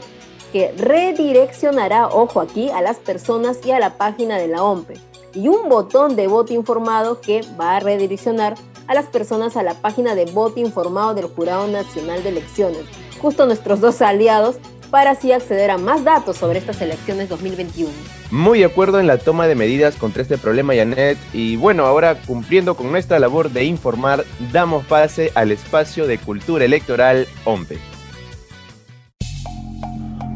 que 0.51 0.71
redireccionará, 0.77 2.07
ojo 2.07 2.39
aquí, 2.39 2.69
a 2.69 2.83
las 2.83 2.97
personas 2.97 3.65
y 3.65 3.71
a 3.71 3.79
la 3.79 3.97
página 3.97 4.37
de 4.37 4.47
la 4.47 4.63
OMPE, 4.63 4.93
y 5.33 5.47
un 5.47 5.67
botón 5.67 6.15
de 6.15 6.27
voto 6.27 6.53
informado 6.53 7.19
que 7.19 7.41
va 7.59 7.77
a 7.77 7.79
redireccionar 7.79 8.53
a 8.85 8.93
las 8.93 9.05
personas 9.07 9.57
a 9.57 9.63
la 9.63 9.73
página 9.73 10.13
de 10.13 10.25
voto 10.25 10.59
informado 10.59 11.15
del 11.15 11.25
Jurado 11.25 11.67
Nacional 11.67 12.21
de 12.21 12.29
Elecciones, 12.29 12.83
justo 13.19 13.47
nuestros 13.47 13.81
dos 13.81 14.03
aliados, 14.03 14.57
para 14.93 15.09
así 15.09 15.31
acceder 15.31 15.71
a 15.71 15.79
más 15.79 16.03
datos 16.03 16.37
sobre 16.37 16.59
estas 16.59 16.79
elecciones 16.79 17.27
2021. 17.27 17.89
Muy 18.29 18.59
de 18.59 18.65
acuerdo 18.65 18.99
en 18.99 19.07
la 19.07 19.17
toma 19.17 19.47
de 19.47 19.55
medidas 19.55 19.95
contra 19.95 20.21
este 20.21 20.37
problema, 20.37 20.75
Janet. 20.75 21.17
Y 21.33 21.55
bueno, 21.55 21.87
ahora 21.87 22.21
cumpliendo 22.21 22.75
con 22.75 22.91
nuestra 22.91 23.17
labor 23.17 23.49
de 23.49 23.63
informar, 23.63 24.23
damos 24.51 24.85
pase 24.85 25.31
al 25.33 25.51
espacio 25.51 26.05
de 26.05 26.19
cultura 26.19 26.65
electoral 26.65 27.27
OMPE. 27.43 27.79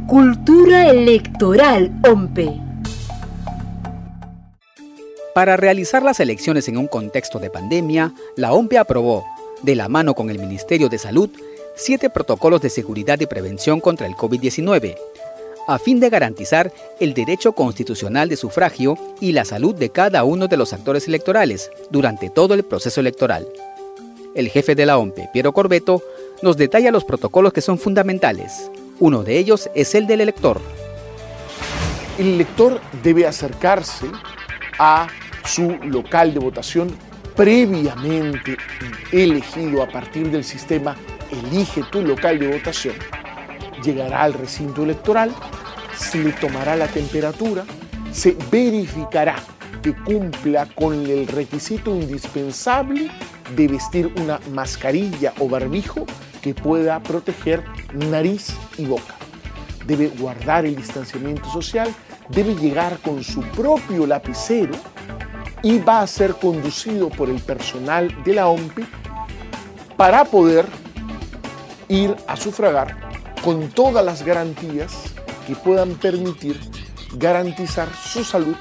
Cultura 0.07 0.89
electoral 0.89 1.91
OMPE. 2.09 2.59
Para 5.35 5.55
realizar 5.55 6.01
las 6.01 6.19
elecciones 6.19 6.67
en 6.67 6.77
un 6.77 6.87
contexto 6.87 7.37
de 7.37 7.51
pandemia, 7.51 8.11
la 8.35 8.53
OMPE 8.53 8.79
aprobó, 8.79 9.23
de 9.61 9.75
la 9.75 9.87
mano 9.87 10.15
con 10.15 10.31
el 10.31 10.39
Ministerio 10.39 10.89
de 10.89 10.97
Salud, 10.97 11.29
siete 11.77 12.09
protocolos 12.09 12.59
de 12.61 12.71
seguridad 12.71 13.19
y 13.19 13.27
prevención 13.27 13.79
contra 13.79 14.07
el 14.07 14.15
COVID-19, 14.15 14.97
a 15.67 15.77
fin 15.77 15.99
de 15.99 16.09
garantizar 16.09 16.73
el 16.99 17.13
derecho 17.13 17.51
constitucional 17.51 18.29
de 18.29 18.35
sufragio 18.35 18.97
y 19.21 19.31
la 19.31 19.45
salud 19.45 19.75
de 19.75 19.91
cada 19.91 20.23
uno 20.23 20.47
de 20.47 20.57
los 20.57 20.73
actores 20.73 21.07
electorales 21.07 21.69
durante 21.91 22.31
todo 22.31 22.55
el 22.55 22.63
proceso 22.63 22.99
electoral. 22.99 23.47
El 24.33 24.49
jefe 24.49 24.73
de 24.73 24.87
la 24.87 24.97
OMPE, 24.97 25.29
Piero 25.31 25.53
Corbeto, 25.53 26.01
nos 26.41 26.57
detalla 26.57 26.91
los 26.91 27.05
protocolos 27.05 27.53
que 27.53 27.61
son 27.61 27.77
fundamentales. 27.77 28.71
Uno 28.99 29.23
de 29.23 29.37
ellos 29.37 29.69
es 29.75 29.93
el 29.93 30.07
del 30.07 30.21
elector. 30.21 30.59
El 32.17 32.33
elector 32.33 32.81
debe 33.03 33.27
acercarse 33.27 34.07
a 34.79 35.07
su 35.45 35.77
local 35.83 36.33
de 36.33 36.39
votación 36.39 36.89
previamente 37.35 38.57
elegido 39.11 39.83
a 39.83 39.87
partir 39.87 40.31
del 40.31 40.43
sistema 40.43 40.95
Elige 41.31 41.83
tu 41.91 42.01
local 42.01 42.39
de 42.39 42.47
votación. 42.47 42.95
Llegará 43.83 44.23
al 44.23 44.33
recinto 44.33 44.83
electoral, 44.83 45.31
se 45.95 46.19
le 46.19 46.31
tomará 46.33 46.75
la 46.75 46.87
temperatura, 46.87 47.63
se 48.11 48.35
verificará 48.51 49.35
que 49.81 49.93
cumpla 49.93 50.67
con 50.73 50.93
el 51.05 51.27
requisito 51.27 51.95
indispensable 51.95 53.09
de 53.55 53.67
vestir 53.67 54.13
una 54.19 54.39
mascarilla 54.51 55.33
o 55.39 55.47
barbijo 55.47 56.05
que 56.41 56.53
pueda 56.53 56.99
proteger 57.01 57.63
nariz 57.93 58.55
y 58.77 58.85
boca. 58.85 59.15
Debe 59.85 60.07
guardar 60.09 60.65
el 60.65 60.75
distanciamiento 60.75 61.49
social, 61.51 61.93
debe 62.29 62.55
llegar 62.55 62.99
con 62.99 63.23
su 63.23 63.41
propio 63.41 64.05
lapicero 64.05 64.73
y 65.63 65.79
va 65.79 66.01
a 66.01 66.07
ser 66.07 66.33
conducido 66.35 67.09
por 67.09 67.29
el 67.29 67.39
personal 67.39 68.23
de 68.23 68.33
la 68.33 68.47
OMPI 68.47 68.85
para 69.95 70.25
poder 70.25 70.65
ir 71.89 72.15
a 72.27 72.35
sufragar 72.35 72.95
con 73.43 73.69
todas 73.69 74.03
las 74.03 74.23
garantías 74.23 74.93
que 75.45 75.55
puedan 75.55 75.95
permitir 75.95 76.59
garantizar 77.13 77.87
su 77.93 78.23
salud 78.23 78.55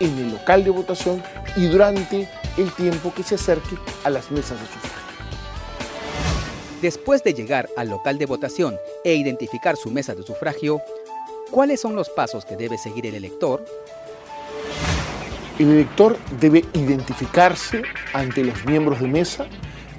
en 0.00 0.16
el 0.18 0.32
local 0.32 0.64
de 0.64 0.70
votación 0.70 1.22
y 1.56 1.66
durante 1.66 2.28
el 2.56 2.72
tiempo 2.72 3.12
que 3.14 3.22
se 3.22 3.34
acerque 3.34 3.76
a 4.04 4.10
las 4.10 4.30
mesas 4.30 4.60
de 4.60 4.66
sufragio. 4.66 4.98
Después 6.80 7.24
de 7.24 7.34
llegar 7.34 7.68
al 7.76 7.88
local 7.88 8.18
de 8.18 8.26
votación 8.26 8.76
e 9.04 9.14
identificar 9.14 9.76
su 9.76 9.90
mesa 9.90 10.14
de 10.14 10.22
sufragio, 10.22 10.80
¿cuáles 11.50 11.80
son 11.80 11.96
los 11.96 12.08
pasos 12.08 12.44
que 12.44 12.56
debe 12.56 12.78
seguir 12.78 13.06
el 13.06 13.16
elector? 13.16 13.64
El 15.58 15.70
elector 15.70 16.16
debe 16.38 16.64
identificarse 16.74 17.82
ante 18.12 18.44
los 18.44 18.64
miembros 18.64 19.00
de 19.00 19.08
mesa, 19.08 19.46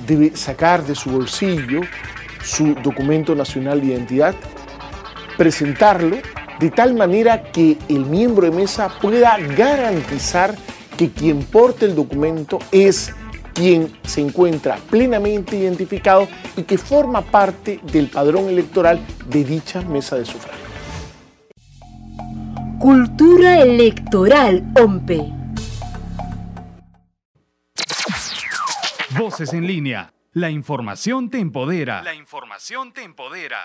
debe 0.08 0.38
sacar 0.38 0.86
de 0.86 0.96
su 0.96 1.10
bolsillo 1.10 1.82
su 2.50 2.74
documento 2.76 3.36
nacional 3.36 3.80
de 3.80 3.88
identidad, 3.88 4.36
presentarlo 5.38 6.18
de 6.60 6.72
tal 6.72 6.94
manera 6.94 7.44
que 7.44 7.78
el 7.88 8.06
miembro 8.06 8.50
de 8.50 8.56
mesa 8.56 8.90
pueda 9.02 9.38
garantizar 9.38 10.56
que 10.98 11.12
quien 11.12 11.44
porte 11.44 11.86
el 11.86 11.96
documento 11.96 12.60
es 12.72 13.14
quien 13.54 13.94
se 14.04 14.22
encuentra 14.22 14.78
plenamente 14.90 15.58
identificado 15.58 16.28
y 16.58 16.64
que 16.64 16.78
forma 16.78 17.22
parte 17.22 17.80
del 17.92 18.08
padrón 18.08 18.50
electoral 18.50 19.00
de 19.30 19.44
dicha 19.44 19.82
mesa 19.82 20.18
de 20.18 20.26
sufragio. 20.26 20.66
Cultura 22.80 23.62
electoral 23.62 24.66
OMPE. 24.76 25.34
Voces 29.18 29.54
en 29.54 29.68
línea. 29.68 30.12
La 30.34 30.52
información 30.52 31.32
te 31.32 31.40
empodera. 31.40 32.04
La 32.04 32.14
información 32.14 32.94
te 32.94 33.02
empodera. 33.02 33.58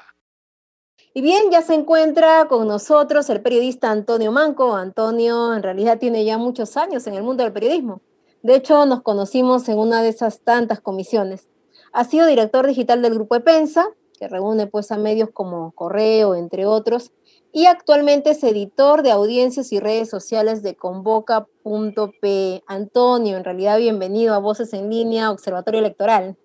Y 1.13 1.21
bien, 1.21 1.51
ya 1.51 1.61
se 1.61 1.75
encuentra 1.75 2.49
con 2.49 2.67
nosotros 2.67 3.29
el 3.29 3.43
periodista 3.43 3.91
Antonio 3.91 4.33
Manco. 4.33 4.75
Antonio 4.75 5.53
en 5.53 5.63
realidad 5.63 5.99
tiene 5.99 6.25
ya 6.25 6.39
muchos 6.39 6.79
años 6.79 7.07
en 7.07 7.17
el 7.17 7.23
mundo 7.23 7.45
del 7.45 7.53
periodismo. 7.53 8.01
De 8.43 8.55
hecho, 8.55 8.87
nos 8.87 9.03
conocimos 9.03 9.69
en 9.69 9.79
una 9.79 10.01
de 10.01 10.09
esas 10.09 10.41
tantas 10.41 10.81
comisiones. 10.81 11.51
Ha 11.93 12.05
sido 12.05 12.27
director 12.27 12.67
digital 12.67 13.03
del 13.03 13.13
grupo 13.13 13.37
EPENSA, 13.37 13.87
que 14.19 14.29
reúne 14.29 14.67
pues 14.67 14.91
a 14.91 14.97
medios 14.97 15.29
como 15.35 15.73
Correo, 15.73 16.35
entre 16.35 16.65
otros, 16.65 17.13
y 17.53 17.67
actualmente 17.67 18.31
es 18.31 18.43
editor 18.43 19.03
de 19.03 19.11
audiencias 19.11 19.71
y 19.71 19.81
redes 19.81 20.09
sociales 20.09 20.63
de 20.63 20.77
convoca.p. 20.77 22.65
Antonio, 22.67 23.37
en 23.37 23.45
realidad 23.45 23.77
bienvenido 23.77 24.35
a 24.35 24.39
Voces 24.39 24.73
en 24.73 24.89
Línea, 24.89 25.31
Observatorio 25.31 25.81
Electoral. 25.81 26.39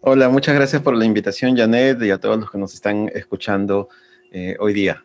Hola, 0.00 0.28
muchas 0.28 0.54
gracias 0.54 0.80
por 0.80 0.96
la 0.96 1.04
invitación, 1.04 1.56
Janet, 1.56 2.00
y 2.02 2.10
a 2.12 2.20
todos 2.20 2.38
los 2.38 2.50
que 2.50 2.58
nos 2.58 2.72
están 2.72 3.10
escuchando 3.12 3.88
eh, 4.30 4.56
hoy 4.60 4.72
día. 4.72 5.04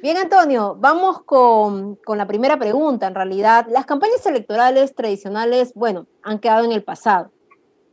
Bien, 0.00 0.16
Antonio, 0.16 0.76
vamos 0.78 1.24
con, 1.24 1.96
con, 1.96 2.16
la 2.16 2.26
primera 2.26 2.56
pregunta. 2.56 3.08
En 3.08 3.16
realidad, 3.16 3.66
las 3.68 3.84
campañas 3.84 4.24
electorales 4.24 4.94
tradicionales, 4.94 5.72
bueno, 5.74 6.06
han 6.22 6.38
quedado 6.38 6.64
en 6.64 6.70
el 6.70 6.84
pasado. 6.84 7.32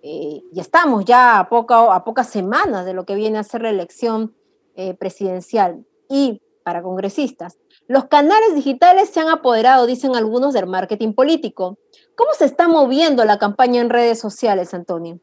Eh, 0.03 0.43
y 0.53 0.59
estamos 0.59 1.03
ya 1.03 1.39
a, 1.39 1.47
a 1.49 2.03
pocas 2.03 2.29
semanas 2.29 2.85
de 2.85 2.93
lo 2.93 3.05
que 3.05 3.15
viene 3.15 3.39
a 3.39 3.43
ser 3.43 3.63
la 3.63 3.71
elección 3.71 4.35
eh, 4.75 4.93
presidencial. 4.93 5.83
Y 6.09 6.41
para 6.63 6.83
congresistas. 6.83 7.57
Los 7.87 8.05
canales 8.05 8.55
digitales 8.55 9.09
se 9.09 9.19
han 9.19 9.29
apoderado, 9.29 9.85
dicen 9.85 10.15
algunos, 10.15 10.53
del 10.53 10.67
marketing 10.67 11.13
político. 11.13 11.77
¿Cómo 12.15 12.33
se 12.33 12.45
está 12.45 12.67
moviendo 12.67 13.25
la 13.25 13.37
campaña 13.39 13.81
en 13.81 13.89
redes 13.89 14.19
sociales, 14.19 14.73
Antonio? 14.73 15.19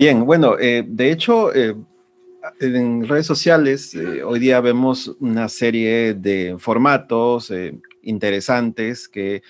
Bien, 0.00 0.24
bueno, 0.24 0.58
eh, 0.58 0.82
de 0.88 1.12
hecho, 1.12 1.54
eh, 1.54 1.76
en 2.58 3.06
redes 3.06 3.26
sociales 3.26 3.94
eh, 3.94 4.22
hoy 4.22 4.38
día 4.38 4.58
vemos 4.62 5.14
una 5.20 5.46
serie 5.50 6.14
de 6.14 6.56
formatos 6.58 7.52
interesantes 8.00 9.10
que 9.10 9.42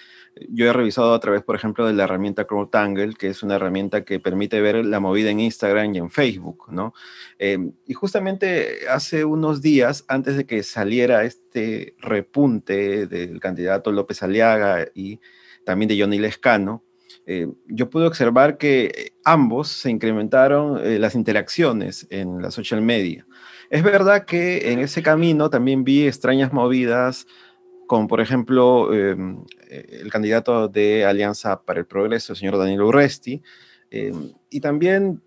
yo 0.49 0.66
he 0.66 0.73
revisado 0.73 1.14
a 1.14 1.21
través, 1.21 1.45
por 1.45 1.54
ejemplo, 1.54 1.87
de 1.87 1.92
la 1.92 2.02
herramienta 2.02 2.49
CrowdTangle, 2.49 3.14
que 3.14 3.28
es 3.28 3.45
una 3.45 3.54
herramienta 3.54 4.04
que 4.04 4.19
permite 4.19 4.61
ver 4.61 4.85
la 4.85 4.99
movida 4.99 5.30
en 5.30 5.38
Instagram 5.38 5.95
y 5.95 5.99
en 5.99 6.11
Facebook, 6.11 6.66
¿no? 6.73 6.95
Y 7.38 7.95
justamente 7.95 8.88
hace 8.90 9.25
unos 9.25 9.62
días, 9.62 10.04
antes 10.09 10.37
de 10.37 10.47
que 10.47 10.64
saliera 10.64 11.23
este 11.23 11.95
repunte 12.00 13.07
del 13.07 13.38
candidato 13.38 13.92
López 13.92 14.21
Aliaga 14.25 14.88
y 14.97 15.21
también 15.64 15.88
de 15.88 16.00
Johnny 16.00 16.19
Lescano, 16.19 16.83
eh, 17.27 17.49
yo 17.67 17.91
pude 17.91 18.07
observar 18.07 18.59
que 18.59 19.12
ambos 19.25 19.69
se 19.69 19.91
incrementaron 19.91 20.81
eh, 20.85 20.99
las 20.99 21.15
interacciones 21.15 22.07
en 22.11 22.43
la 22.43 22.50
social 22.50 22.83
media. 22.83 23.27
Es 23.69 23.83
verdad 23.83 24.25
que 24.25 24.73
en 24.73 24.81
ese 24.81 25.03
camino 25.03 25.50
también 25.50 25.85
vi 25.85 26.07
extrañas 26.07 26.53
movidas 26.53 27.27
como 27.87 28.07
por 28.07 28.21
ejemplo 28.21 28.95
em, 28.95 29.45
eh, 29.69 30.00
el 30.03 30.12
candidato 30.12 30.69
de 30.69 31.05
Alianza 31.05 31.61
para 31.62 31.81
el 31.81 31.87
Progreso, 31.87 32.33
el 32.33 32.39
señor 32.39 32.57
Daniel 32.57 32.83
Urresti, 32.83 33.43
em, 33.91 34.33
y 34.49 34.61
también 34.61 35.21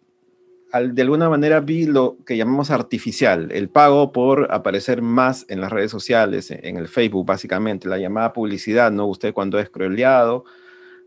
de 0.81 1.01
alguna 1.01 1.29
manera 1.29 1.59
vi 1.59 1.85
lo 1.85 2.17
que 2.25 2.35
llamamos 2.35 2.71
artificial, 2.71 3.51
el 3.51 3.69
pago 3.69 4.11
por 4.11 4.51
aparecer 4.51 5.01
más 5.01 5.45
en 5.49 5.61
las 5.61 5.71
redes 5.71 5.91
sociales, 5.91 6.49
en 6.51 6.77
el 6.77 6.87
Facebook 6.87 7.25
básicamente, 7.25 7.87
la 7.87 7.99
llamada 7.99 8.33
publicidad, 8.33 8.91
¿no? 8.91 9.07
Usted 9.07 9.33
cuando 9.33 9.59
es 9.59 9.69
crueleado, 9.69 10.45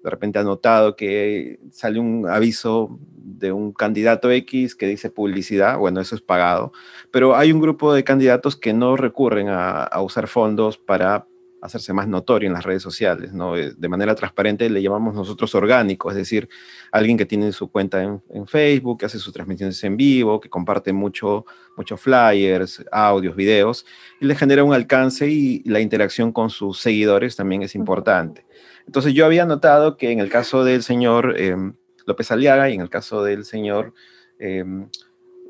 de 0.06 0.10
repente 0.10 0.38
ha 0.38 0.44
notado 0.44 0.94
que 0.94 1.58
sale 1.72 1.98
un 1.98 2.28
aviso 2.28 2.96
de 3.16 3.50
un 3.50 3.72
candidato 3.72 4.30
X 4.30 4.76
que 4.76 4.86
dice 4.86 5.10
publicidad, 5.10 5.78
bueno, 5.78 6.00
eso 6.00 6.14
es 6.14 6.20
pagado, 6.20 6.70
pero 7.10 7.34
hay 7.34 7.50
un 7.50 7.60
grupo 7.60 7.92
de 7.92 8.04
candidatos 8.04 8.54
que 8.54 8.72
no 8.72 8.96
recurren 8.96 9.48
a 9.48 10.00
usar 10.00 10.28
fondos 10.28 10.78
para 10.78 11.26
hacerse 11.66 11.92
más 11.92 12.08
notorio 12.08 12.46
en 12.46 12.52
las 12.52 12.64
redes 12.64 12.82
sociales, 12.82 13.32
¿no? 13.32 13.56
Eh, 13.56 13.72
de 13.76 13.88
manera 13.88 14.14
transparente 14.14 14.68
le 14.70 14.82
llamamos 14.82 15.14
nosotros 15.14 15.54
orgánico, 15.54 16.10
es 16.10 16.16
decir, 16.16 16.48
alguien 16.92 17.16
que 17.16 17.26
tiene 17.26 17.52
su 17.52 17.70
cuenta 17.70 18.02
en, 18.02 18.46
Facebook, 18.46 19.00
que 19.00 19.06
hace 19.06 19.18
sus 19.18 19.32
transmisiones 19.32 19.82
en 19.84 19.96
vivo, 19.96 20.40
que 20.40 20.48
comparte 20.48 20.92
mucho, 20.92 21.44
muchos 21.76 22.00
flyers, 22.00 22.84
audios, 22.92 23.34
videos, 23.34 23.84
y 24.20 24.26
le 24.26 24.34
genera 24.34 24.64
un 24.64 24.72
alcance 24.72 25.28
y 25.28 25.62
la 25.64 25.80
interacción 25.80 26.32
con 26.32 26.50
sus 26.50 26.78
seguidores 26.78 27.36
también 27.36 27.62
es 27.62 27.75
importante. 27.75 28.46
Entonces 28.87 29.14
yo 29.14 29.26
había 29.26 29.45
notado 29.45 29.97
que 29.97 30.11
en 30.11 30.21
el 30.21 30.28
caso 30.31 30.64
del 30.64 30.83
señor 30.83 31.38
em, 31.38 31.75
López 32.07 32.31
Aliaga 32.31 32.71
y 32.71 32.75
en 32.75 32.81
el 32.81 32.90
caso 32.90 33.23
del 33.23 33.45
señor... 33.45 33.93
Em, 34.38 34.88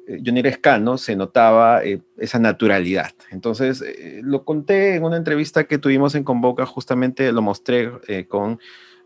eh, 0.06 0.22
Johnny 0.24 0.40
Rescano 0.40 0.98
se 0.98 1.16
notaba 1.16 1.84
eh, 1.84 2.00
esa 2.16 2.38
naturalidad. 2.38 3.12
Entonces, 3.30 3.82
eh, 3.82 4.20
lo 4.22 4.44
conté 4.44 4.94
en 4.94 5.04
una 5.04 5.16
entrevista 5.16 5.64
que 5.64 5.78
tuvimos 5.78 6.14
en 6.14 6.24
Convoca, 6.24 6.64
justamente 6.64 7.32
lo 7.32 7.42
mostré 7.42 8.26
con 8.28 8.58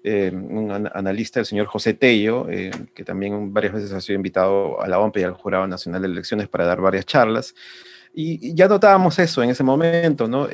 un 0.02 0.90
analista, 0.94 1.40
el 1.40 1.46
señor 1.46 1.66
José 1.66 1.92
Tello, 1.92 2.46
que 2.46 3.04
también 3.04 3.52
varias 3.52 3.74
veces 3.74 3.92
ha 3.92 4.00
sido 4.00 4.16
invitado 4.16 4.80
a 4.80 4.88
la 4.88 4.98
OMP 4.98 5.18
y 5.18 5.24
al 5.24 5.34
Jurado 5.34 5.66
Nacional 5.66 6.00
de 6.00 6.08
Elecciones 6.08 6.48
para 6.48 6.64
dar 6.64 6.80
varias 6.80 7.04
charlas. 7.04 7.54
Y, 8.14 8.54
ya 8.54 8.66
notábamos 8.66 9.18
eso 9.18 9.42
en 9.42 9.50
ese 9.50 9.62
momento, 9.62 10.26
¿no? 10.26 10.48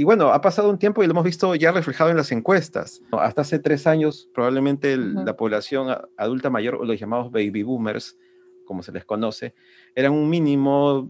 Y 0.00 0.02
bueno, 0.02 0.32
ha 0.32 0.40
pasado 0.40 0.70
un 0.70 0.78
tiempo 0.78 1.02
y 1.02 1.06
lo 1.06 1.10
hemos 1.10 1.24
visto 1.24 1.54
ya 1.54 1.72
reflejado 1.72 2.08
en 2.08 2.16
las 2.16 2.32
encuestas. 2.32 3.02
Hasta 3.12 3.42
hace 3.42 3.58
tres 3.58 3.86
años, 3.86 4.30
probablemente 4.32 4.96
la 4.96 5.36
población 5.36 5.94
adulta 6.16 6.48
mayor, 6.48 6.76
o 6.76 6.86
los 6.86 6.98
llamados 6.98 7.30
baby 7.30 7.62
boomers, 7.62 8.16
como 8.64 8.82
se 8.82 8.92
les 8.92 9.04
conoce, 9.04 9.52
eran 9.94 10.12
un 10.12 10.30
mínimo, 10.30 11.06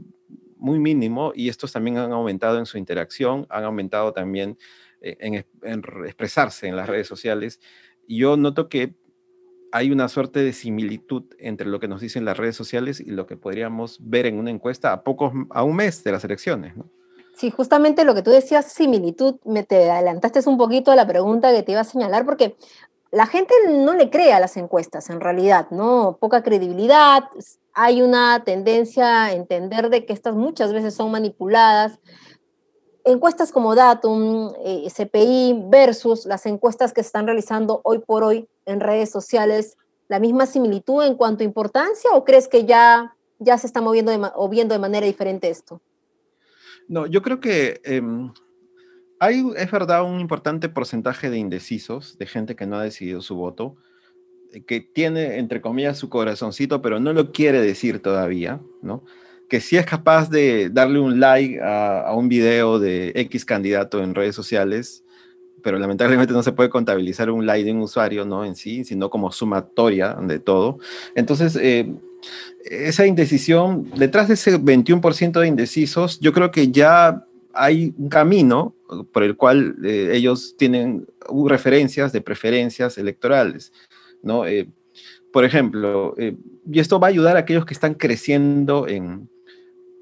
muy 0.56 0.80
mínimo, 0.80 1.30
y 1.36 1.48
estos 1.48 1.70
también 1.70 1.98
han 1.98 2.10
aumentado 2.10 2.58
en 2.58 2.66
su 2.66 2.78
interacción, 2.78 3.46
han 3.48 3.62
aumentado 3.62 4.12
también 4.12 4.58
eh, 5.00 5.16
en, 5.20 5.34
expresarse 6.04 6.66
en 6.66 6.74
las 6.74 6.88
redes 6.88 7.06
sociales. 7.06 7.60
Y 8.08 8.18
yo 8.18 8.36
noto 8.36 8.68
que 8.68 8.96
hay 9.70 9.92
una 9.92 10.08
suerte 10.08 10.40
de 10.40 10.52
similitud 10.52 11.26
entre 11.38 11.68
lo 11.68 11.78
que 11.78 11.86
nos 11.86 12.00
dicen 12.00 12.24
las 12.24 12.36
redes 12.36 12.56
sociales 12.56 12.98
y 12.98 13.12
lo 13.12 13.28
que 13.28 13.36
podríamos 13.36 14.00
ver 14.02 14.26
en 14.26 14.36
una 14.36 14.50
encuesta 14.50 14.92
a 14.92 15.04
pocos, 15.04 15.32
a 15.50 15.62
un 15.62 15.76
mes 15.76 16.02
de 16.02 16.10
las 16.10 16.24
elecciones. 16.24 16.74
Sí, 17.40 17.50
justamente 17.50 18.04
lo 18.04 18.14
que 18.14 18.20
tú 18.20 18.30
decías, 18.30 18.66
similitud, 18.70 19.36
me 19.46 19.62
te 19.62 19.90
adelantaste 19.90 20.46
un 20.46 20.58
poquito 20.58 20.90
a 20.90 20.94
la 20.94 21.06
pregunta 21.06 21.50
que 21.54 21.62
te 21.62 21.72
iba 21.72 21.80
a 21.80 21.84
señalar, 21.84 22.26
porque 22.26 22.54
la 23.10 23.24
gente 23.24 23.54
no 23.66 23.94
le 23.94 24.10
cree 24.10 24.34
a 24.34 24.40
las 24.40 24.58
encuestas 24.58 25.08
en 25.08 25.22
realidad, 25.22 25.68
¿no? 25.70 26.18
Poca 26.20 26.42
credibilidad, 26.42 27.24
hay 27.72 28.02
una 28.02 28.44
tendencia 28.44 29.24
a 29.24 29.32
entender 29.32 29.88
de 29.88 30.04
que 30.04 30.12
estas 30.12 30.34
muchas 30.34 30.74
veces 30.74 30.92
son 30.92 31.12
manipuladas. 31.12 31.98
Encuestas 33.04 33.52
como 33.52 33.74
Datum, 33.74 34.52
eh, 34.62 34.86
CPI 34.94 35.64
versus 35.70 36.26
las 36.26 36.44
encuestas 36.44 36.92
que 36.92 37.02
se 37.02 37.06
están 37.06 37.24
realizando 37.24 37.80
hoy 37.84 38.00
por 38.00 38.22
hoy 38.22 38.50
en 38.66 38.80
redes 38.80 39.08
sociales, 39.08 39.78
¿la 40.08 40.18
misma 40.18 40.44
similitud 40.44 41.02
en 41.04 41.14
cuanto 41.14 41.42
a 41.42 41.46
importancia 41.46 42.10
o 42.12 42.22
crees 42.22 42.48
que 42.48 42.66
ya, 42.66 43.16
ya 43.38 43.56
se 43.56 43.66
está 43.66 43.80
moviendo 43.80 44.12
o 44.34 44.50
viendo 44.50 44.74
de 44.74 44.78
manera 44.78 45.06
diferente 45.06 45.48
esto? 45.48 45.80
No, 46.90 47.06
yo 47.06 47.22
creo 47.22 47.38
que 47.38 47.80
em, 47.84 48.32
hay, 49.20 49.44
es 49.56 49.70
verdad, 49.70 50.02
un 50.02 50.18
importante 50.18 50.68
porcentaje 50.68 51.30
de 51.30 51.38
indecisos, 51.38 52.18
de 52.18 52.26
gente 52.26 52.56
que 52.56 52.66
no 52.66 52.76
ha 52.76 52.82
decidido 52.82 53.22
su 53.22 53.36
voto, 53.36 53.76
eh, 54.52 54.64
que 54.64 54.80
tiene, 54.80 55.38
entre 55.38 55.60
comillas, 55.60 55.98
su 55.98 56.08
corazoncito, 56.08 56.82
pero 56.82 56.98
no 56.98 57.12
lo 57.12 57.30
quiere 57.30 57.62
decir 57.62 58.02
todavía, 58.02 58.60
¿no? 58.82 59.04
Que 59.48 59.60
sí 59.60 59.76
es 59.76 59.86
capaz 59.86 60.30
de 60.30 60.68
darle 60.68 60.98
un 60.98 61.20
like 61.20 61.60
a, 61.62 62.12
un 62.12 62.28
video 62.28 62.80
de 62.80 63.12
X 63.14 63.44
candidato 63.44 64.02
en 64.02 64.16
redes 64.16 64.34
sociales, 64.34 65.04
pero 65.62 65.78
lamentablemente 65.78 66.32
no 66.32 66.42
se 66.42 66.50
puede 66.50 66.70
contabilizar 66.70 67.30
un 67.30 67.46
like 67.46 67.66
de 67.66 67.72
un 67.72 67.82
usuario, 67.82 68.24
¿no? 68.24 68.44
En 68.44 68.56
sí, 68.56 68.82
sino 68.84 69.10
como 69.10 69.30
sumatoria 69.30 70.14
de 70.14 70.40
todo. 70.40 70.78
Entonces, 71.14 71.54
eh, 71.54 71.94
esa 72.64 73.06
indecisión, 73.06 73.90
detrás 73.96 74.28
de 74.28 74.34
ese 74.34 74.58
21% 74.58 75.40
de 75.40 75.48
indecisos, 75.48 76.20
yo 76.20 76.32
creo 76.32 76.50
que 76.50 76.70
ya 76.70 77.24
hay 77.52 77.94
un 77.98 78.08
camino 78.08 78.74
por 79.12 79.22
el 79.22 79.36
cual 79.36 79.76
eh, 79.84 80.10
ellos 80.14 80.56
tienen 80.56 81.06
referencias 81.46 82.12
de 82.12 82.20
preferencias 82.20 82.98
electorales, 82.98 83.72
¿no? 84.22 84.46
Eh, 84.46 84.68
por 85.32 85.44
ejemplo, 85.44 86.14
eh, 86.18 86.36
y 86.70 86.80
esto 86.80 86.98
va 86.98 87.06
a 87.06 87.10
ayudar 87.10 87.36
a 87.36 87.40
aquellos 87.40 87.64
que 87.64 87.74
están 87.74 87.94
creciendo 87.94 88.88
en, 88.88 89.28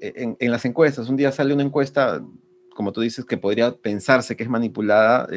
en, 0.01 0.51
las 0.51 0.65
encuestas. 0.65 1.07
Un 1.07 1.17
día 1.17 1.31
sale 1.31 1.53
una 1.53 1.63
encuesta, 1.63 2.23
como 2.73 2.91
tú 2.91 3.01
dices, 3.01 3.25
que 3.25 3.37
podría 3.37 3.71
pensarse 3.73 4.35
que 4.35 4.43
es 4.43 4.49
manipulada 4.49 5.27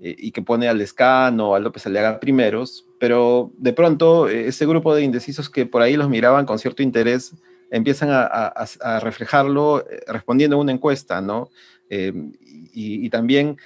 y 0.00 0.30
que 0.30 0.42
pone 0.42 0.68
al 0.68 0.80
Escano 0.80 1.50
o 1.50 1.54
a 1.56 1.58
López 1.58 1.86
Aliaga 1.86 2.20
primeros, 2.20 2.86
pero 3.00 3.50
de 3.56 3.72
pronto 3.72 4.28
ese 4.28 4.66
grupo 4.66 4.94
de 4.94 5.02
indecisos 5.02 5.48
que 5.48 5.64
por 5.64 5.80
ahí 5.80 5.96
los 5.96 6.10
miraban 6.10 6.44
con 6.44 6.58
cierto 6.58 6.82
interés 6.82 7.34
empiezan 7.70 8.10
a, 8.12 9.00
reflejarlo 9.00 9.84
respondiendo 10.06 10.56
a 10.56 10.60
una 10.60 10.72
encuesta, 10.72 11.20
¿no? 11.20 11.48
y, 11.88 13.08
también 13.10 13.56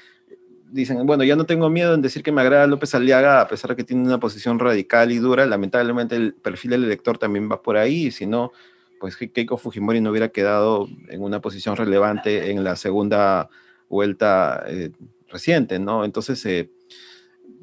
dicen, 0.70 1.04
bueno, 1.04 1.24
ya 1.24 1.36
no 1.36 1.46
tengo 1.46 1.68
miedo 1.68 1.94
en 1.94 2.02
decir 2.02 2.22
que 2.22 2.32
me 2.32 2.42
agrada 2.42 2.66
López 2.66 2.94
Aliaga, 2.94 3.40
a 3.40 3.48
pesar 3.48 3.70
de 3.70 3.76
que 3.76 3.84
tiene 3.84 4.02
una 4.02 4.20
posición 4.20 4.58
radical 4.58 5.10
y 5.10 5.18
dura, 5.18 5.46
lamentablemente 5.46 6.16
el 6.16 6.34
perfil 6.34 6.72
del 6.72 6.84
elector 6.84 7.18
también 7.18 7.50
va 7.50 7.60
por 7.60 7.76
ahí, 7.76 8.10
si 8.10 8.26
no, 8.26 8.52
pues 9.00 9.16
Keiko 9.16 9.58
Fujimori 9.58 10.00
no 10.00 10.10
hubiera 10.10 10.28
quedado 10.28 10.88
en 11.08 11.22
una 11.22 11.40
posición 11.40 11.76
relevante 11.76 12.50
en 12.50 12.62
la 12.62 12.76
segunda 12.76 13.48
vuelta 13.88 14.64
eh, 14.66 14.92
reciente, 15.28 15.78
¿no? 15.78 16.04
Entonces, 16.04 16.44
eh, 16.46 16.70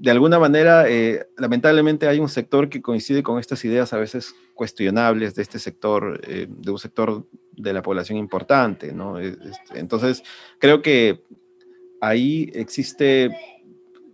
de 0.02 0.12
alguna 0.12 0.40
manera, 0.40 0.90
eh, 0.90 1.28
lamentablemente 1.38 2.08
hay 2.08 2.20
un 2.20 2.30
sector 2.30 2.70
que 2.70 2.82
coincide 2.82 3.22
con 3.22 3.38
estas 3.38 3.64
ideas 3.66 3.94
a 3.94 3.98
veces 3.98 4.34
cuestionables 4.56 5.36
de 5.36 5.44
este 5.44 5.60
sector, 5.60 6.20
de 6.22 6.72
un 6.72 6.80
sector 6.80 7.28
de 7.56 7.74
la 7.74 7.84
población 7.84 8.18
importante, 8.18 8.94
¿no? 8.94 9.20
Este, 9.20 9.52
entonces, 9.76 10.24
creo 10.60 10.82
que 10.82 11.24
ahí 12.00 12.50
existe 12.54 13.30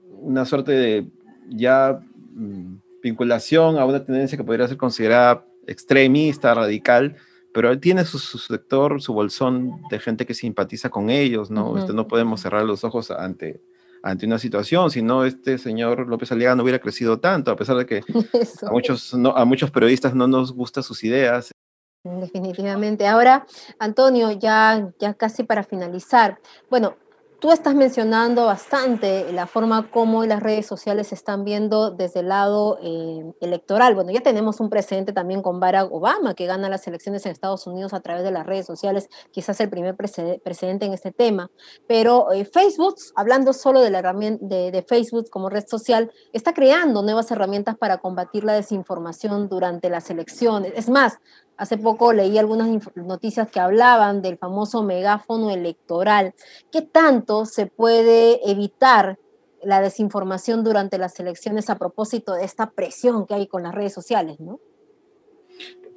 una 0.09 0.45
suerte 0.45 0.73
de 0.73 1.07
ya 1.49 1.99
mm, 2.33 2.75
vinculación 3.01 3.77
a 3.77 3.85
una 3.85 4.03
tendencia 4.03 4.37
que 4.37 4.43
podría 4.43 4.67
ser 4.67 4.77
considerada 4.77 5.45
extremista, 5.67 6.53
radical, 6.53 7.15
pero 7.53 7.79
tiene 7.79 8.05
su, 8.05 8.19
sector, 8.19 9.01
su 9.01 9.13
bolsón 9.13 9.81
de 9.89 9.99
gente 9.99 10.25
que 10.25 10.33
simpatiza 10.33 10.89
con 10.89 11.09
ellos, 11.09 11.49
¿no? 11.49 11.77
este, 11.77 11.93
no 11.93 12.07
podemos 12.07 12.41
cerrar 12.41 12.65
los 12.65 12.83
ojos 12.83 13.09
ante, 13.09 13.61
ante 14.03 14.25
una 14.25 14.39
situación, 14.39 14.91
si 14.91 15.01
no 15.01 15.25
este 15.25 15.57
señor 15.57 16.07
López 16.07 16.31
Aliaga 16.31 16.55
no 16.55 16.63
hubiera 16.63 16.79
crecido 16.79 17.19
tanto, 17.19 17.51
a 17.51 17.55
pesar 17.55 17.77
de 17.77 17.85
que 17.85 18.01
a 18.67 18.71
muchos, 18.71 19.13
a 19.13 19.45
muchos 19.45 19.71
periodistas 19.71 20.13
no 20.15 20.27
nos 20.27 20.51
gustan 20.53 20.83
sus 20.83 21.03
ideas. 21.03 21.51
Definitivamente. 22.03 23.07
Ahora, 23.07 23.45
Antonio, 23.79 24.31
ya, 24.31 24.89
ya 24.99 25.13
casi 25.13 25.43
para 25.43 25.63
finalizar, 25.63 26.39
bueno, 26.69 26.95
Tú 27.39 27.51
estás 27.51 27.75
mencionando 27.75 28.47
bastante 28.47 29.31
la 29.31 29.45
forma 29.45 29.91
como 29.91 30.25
las 30.25 30.41
redes 30.41 30.65
sociales 30.65 31.09
se 31.09 31.15
están 31.15 31.43
viendo 31.43 31.91
desde 31.91 32.21
el 32.21 32.29
lado 32.29 32.79
eh, 32.81 33.31
electoral. 33.41 33.93
Bueno, 33.93 34.09
ya 34.09 34.21
tenemos 34.21 34.59
un 34.59 34.71
precedente 34.71 35.13
también 35.13 35.43
con 35.43 35.59
Barack 35.59 35.91
Obama, 35.91 36.33
que 36.33 36.47
gana 36.47 36.67
las 36.67 36.87
elecciones 36.87 37.27
en 37.27 37.33
Estados 37.33 37.67
Unidos 37.67 37.93
a 37.93 37.99
través 37.99 38.23
de 38.23 38.31
las 38.31 38.47
redes 38.47 38.65
sociales, 38.65 39.07
quizás 39.29 39.59
el 39.59 39.69
primer 39.69 39.95
precedente 39.95 40.87
en 40.87 40.93
este 40.93 41.11
tema. 41.11 41.51
Pero 41.85 42.31
eh, 42.31 42.43
Facebook, 42.43 42.95
hablando 43.15 43.53
solo 43.53 43.81
de 43.81 43.91
la 43.91 43.99
herramienta 43.99 44.43
de 44.43 44.83
Facebook 44.87 45.29
como 45.29 45.49
red 45.49 45.67
social, 45.67 46.11
está 46.33 46.55
creando 46.55 47.03
nuevas 47.03 47.29
herramientas 47.29 47.77
para 47.77 47.99
combatir 47.99 48.45
la 48.45 48.53
desinformación 48.53 49.47
durante 49.47 49.91
las 49.91 50.09
elecciones. 50.09 50.73
Es 50.75 50.89
más, 50.89 51.19
Hace 51.57 51.77
poco 51.77 52.13
leí 52.13 52.37
algunas 52.37 52.69
noticias 52.95 53.49
que 53.49 53.59
hablaban 53.59 54.21
del 54.21 54.37
famoso 54.37 54.83
megáfono 54.83 55.49
electoral. 55.49 56.35
¿Qué 56.71 56.83
tanto 56.83 57.45
se 57.45 57.65
puede 57.65 58.39
evitar 58.49 59.17
la 59.63 59.81
desinformación 59.81 60.63
durante 60.63 60.99
las 60.99 61.19
elecciones 61.19 61.69
a 61.69 61.77
propósito 61.77 62.33
de 62.33 62.45
esta 62.45 62.69
presión 62.69 63.25
que 63.25 63.33
hay 63.33 63.47
con 63.47 63.63
las 63.63 63.73
redes 63.73 63.93
sociales, 63.93 64.39
no? 64.39 64.59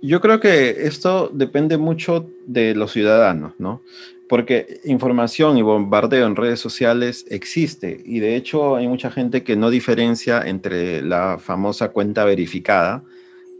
Yo 0.02 0.22
creo 0.22 0.40
que 0.40 0.86
esto 0.86 1.28
depende 1.30 1.76
mucho 1.76 2.26
de 2.46 2.74
los 2.74 2.92
ciudadanos, 2.92 3.52
¿no? 3.58 3.82
Porque 4.30 4.80
información 4.84 5.58
y 5.58 5.62
bombardeo 5.62 6.26
en 6.26 6.36
redes 6.36 6.58
sociales 6.58 7.26
existe 7.28 8.00
y 8.02 8.20
de 8.20 8.36
hecho 8.36 8.76
hay 8.76 8.88
mucha 8.88 9.10
gente 9.10 9.42
que 9.42 9.56
no 9.56 9.68
diferencia 9.68 10.40
entre 10.46 11.02
la 11.02 11.38
famosa 11.38 11.90
cuenta 11.90 12.24
verificada, 12.24 13.04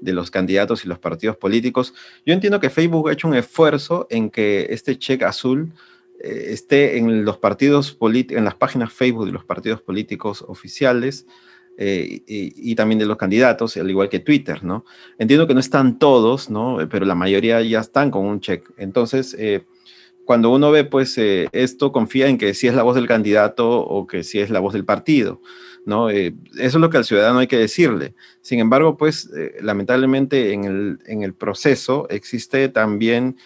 de 0.01 0.13
los 0.13 0.31
candidatos 0.31 0.85
y 0.85 0.89
los 0.89 0.99
partidos 0.99 1.37
políticos. 1.37 1.95
Yo 2.25 2.35
entiendo 2.35 2.61
que 2.61 2.71
Facebook 2.71 3.09
ha 3.09 3.13
hecho 3.13 3.29
un 3.29 3.35
esfuerzo 3.35 4.07
en 4.11 4.31
que 4.31 4.67
este 4.71 4.99
cheque 4.99 5.25
azul 5.25 5.73
eh, 6.23 6.47
esté 6.49 6.99
en 6.99 7.25
los 7.25 7.39
partidos 7.39 7.97
en 8.01 8.45
las 8.45 8.55
páginas 8.55 8.93
Facebook 8.93 9.27
de 9.27 9.33
los 9.33 9.45
partidos 9.45 9.81
políticos 9.81 10.45
oficiales 10.47 11.27
eh, 11.83 12.23
y, 12.27 12.75
también 12.75 12.99
de 12.99 13.07
los 13.07 13.17
candidatos, 13.17 13.75
al 13.79 13.89
igual 13.89 14.11
que 14.11 14.19
Twitter, 14.19 14.63
¿no? 14.63 14.85
Entiendo 15.19 15.47
que 15.47 15.55
no 15.55 15.61
están 15.61 15.99
todos, 15.99 16.51
¿no? 16.51 16.77
Pero 16.91 17.07
la 17.07 17.15
mayoría 17.15 17.63
ya 17.63 17.81
están 17.81 18.11
con 18.11 18.27
un 18.27 18.41
check. 18.41 18.69
Entonces, 18.77 19.35
eh, 19.39 19.65
cuando 20.31 20.51
uno 20.51 20.71
ve 20.71 20.85
pues 20.85 21.19
eh, 21.19 21.49
esto, 21.51 21.91
confía 21.91 22.29
en 22.29 22.39
que 22.39 22.55
si 22.55 22.69
es 22.69 22.75
la 22.77 22.85
voz 22.85 22.95
del 22.95 23.09
candidato 23.09 23.69
o 23.81 24.07
que 24.07 24.23
si 24.23 24.39
es 24.39 24.49
la 24.49 24.61
voz 24.61 24.75
del 24.75 24.85
partido. 24.85 25.43
¿no? 25.85 26.09
eso 26.09 26.31
es 26.55 26.75
lo 26.77 26.89
que 26.89 26.99
al 26.99 27.05
ciudadano 27.05 27.41
hay 27.41 27.49
que 27.49 27.59
decirle. 27.59 28.15
Sin 28.41 28.61
embargo, 28.61 28.97
pues 28.97 29.29
lamentablemente 29.61 30.53
en 30.53 30.67
el, 30.67 30.99
en 31.07 31.25
el, 31.25 31.35
proceso 31.35 32.07
existe 32.11 32.69
también 32.69 33.39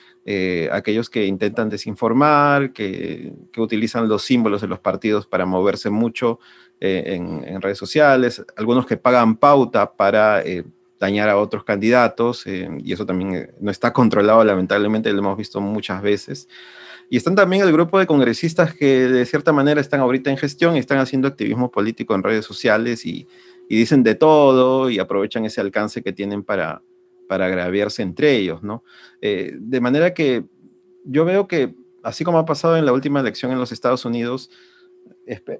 aquellos 0.72 1.08
que 1.08 1.24
intentan 1.24 1.70
desinformar, 1.70 2.74
que, 2.74 3.32
que, 3.50 3.62
utilizan 3.62 4.06
los 4.06 4.22
símbolos 4.22 4.60
de 4.60 4.68
los 4.68 4.80
partidos 4.80 5.26
para 5.26 5.46
moverse 5.46 5.88
mucho 5.88 6.38
en, 6.80 7.62
redes 7.62 7.78
sociales, 7.78 8.44
algunos 8.58 8.84
que 8.84 8.98
pagan 8.98 9.36
pauta 9.36 9.94
para 9.94 10.42
dañar 11.04 11.28
a 11.28 11.38
otros 11.38 11.64
candidatos, 11.64 12.46
eh, 12.46 12.68
y 12.82 12.92
eso 12.92 13.04
también 13.04 13.34
eh, 13.34 13.54
no 13.60 13.70
está 13.70 13.92
controlado, 13.92 14.42
lamentablemente, 14.42 15.12
lo 15.12 15.18
hemos 15.18 15.36
visto 15.36 15.60
muchas 15.60 16.02
veces. 16.02 16.48
Y 17.10 17.18
están 17.18 17.34
también 17.34 17.62
el 17.62 17.72
grupo 17.72 17.98
de 17.98 18.06
congresistas 18.06 18.74
que 18.74 19.06
de 19.06 19.26
cierta 19.26 19.52
manera 19.52 19.80
están 19.80 20.00
ahorita 20.00 20.30
en 20.30 20.38
gestión 20.38 20.76
y 20.76 20.78
están 20.78 20.98
haciendo 20.98 21.28
activismo 21.28 21.70
político 21.70 22.14
en 22.14 22.22
redes 22.22 22.44
sociales 22.44 23.04
y, 23.06 23.26
dicen 23.68 24.02
de 24.02 24.14
todo 24.14 24.90
y 24.90 24.98
aprovechan 24.98 25.44
ese 25.46 25.60
alcance 25.60 26.02
que 26.02 26.12
tienen 26.12 26.44
para, 26.44 26.82
para 27.28 27.46
agraviarse 27.46 28.02
entre 28.02 28.36
ellos, 28.36 28.62
¿no? 28.62 28.84
Eh, 29.20 29.56
de 29.58 29.80
manera 29.80 30.12
que 30.14 30.44
yo 31.04 31.24
veo 31.24 31.48
que, 31.48 31.74
así 32.02 32.24
como 32.24 32.38
ha 32.38 32.44
pasado 32.44 32.76
en 32.76 32.84
la 32.84 32.92
última 32.92 33.20
elección 33.20 33.52
en 33.52 33.58
los 33.58 33.72
Estados 33.72 34.04
Unidos, 34.04 34.50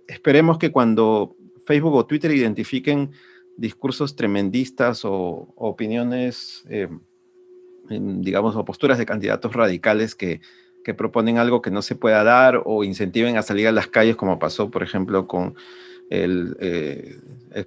esperemos 0.07 0.59
que 0.59 0.70
cuando 0.70 1.35
Facebook 1.64 1.94
o 1.94 2.07
Twitter 2.07 2.30
identifiquen 2.30 3.11
discursos 3.56 4.16
tremendistas 4.16 5.04
o, 5.04 5.52
opiniones, 5.56 6.64
eh, 6.68 6.88
digamos, 7.88 8.56
o 8.56 8.64
posturas 8.64 8.98
de 8.98 9.06
candidatos 9.06 9.52
radicales 9.52 10.14
que, 10.14 10.40
proponen 10.98 11.38
algo 11.38 11.62
que 11.62 11.70
no 11.70 11.80
se 11.80 11.94
pueda 11.94 12.22
dar 12.24 12.60
o 12.66 12.84
incentiven 12.84 13.38
a 13.38 13.42
salir 13.42 13.66
a 13.68 13.72
las 13.72 13.86
calles, 13.86 14.16
como 14.16 14.38
pasó, 14.38 14.70
por 14.70 14.82
ejemplo, 14.82 15.26
con 15.26 15.54
el, 16.10 16.58
eh, 16.60 17.16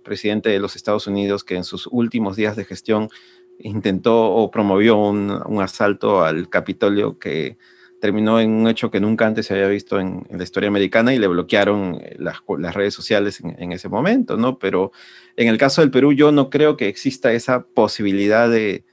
presidente 0.04 0.50
de 0.50 0.60
los 0.60 0.76
Estados 0.76 1.08
Unidos, 1.08 1.44
que 1.44 1.56
en 1.56 1.64
sus 1.64 1.88
últimos 1.92 2.36
días 2.36 2.56
de 2.56 2.64
gestión 2.64 3.10
intentó 3.58 4.32
o 4.32 4.52
promovió 4.52 4.98
un, 4.98 5.32
un 5.48 5.62
asalto 5.64 6.24
al 6.24 6.48
Capitolio 6.48 7.18
que 7.18 7.58
terminó 8.00 8.40
en 8.40 8.52
un 8.52 8.68
hecho 8.68 8.92
que 8.92 9.00
nunca 9.00 9.26
antes 9.26 9.48
se 9.48 9.54
había 9.54 9.68
visto 9.68 10.00
en, 10.00 10.26
la 10.30 10.44
historia 10.44 10.70
americana 10.70 11.14
y 11.14 11.20
le 11.20 11.28
bloquearon 11.28 12.00
eh, 12.02 12.16
las, 12.20 12.76
redes 12.76 12.94
sociales 12.94 13.42
en, 13.42 13.72
ese 13.72 13.90
momento, 13.90 14.38
¿no? 14.38 14.60
Pero 14.60 14.92
en 15.36 15.48
el 15.48 15.58
caso 15.58 15.82
del 15.82 15.92
Perú 15.92 16.14
yo 16.14 16.32
no 16.32 16.50
creo 16.50 16.78
que 16.78 16.88
exista 16.88 17.34
esa 17.34 17.66
posibilidad 17.66 18.50
de, 18.50 18.86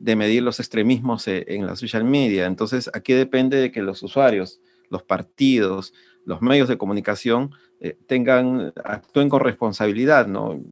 medir 0.00 0.42
los 0.42 0.60
extremismos 0.60 1.26
eh, 1.28 1.44
en 1.48 1.66
la 1.66 1.76
social 1.76 2.04
media. 2.04 2.46
Entonces 2.46 2.90
aquí 2.94 3.12
depende 3.12 3.56
de 3.58 3.72
que 3.72 3.82
los 3.82 4.02
usuarios, 4.02 4.60
los 4.90 5.02
partidos, 5.02 5.92
los 6.24 6.42
medios 6.42 6.68
de 6.68 6.78
comunicación 6.78 7.50
eh, 7.80 7.96
tengan, 8.06 8.72
actúen 8.84 9.28
con 9.28 9.40
responsabilidad, 9.40 10.26
¿no? 10.26 10.62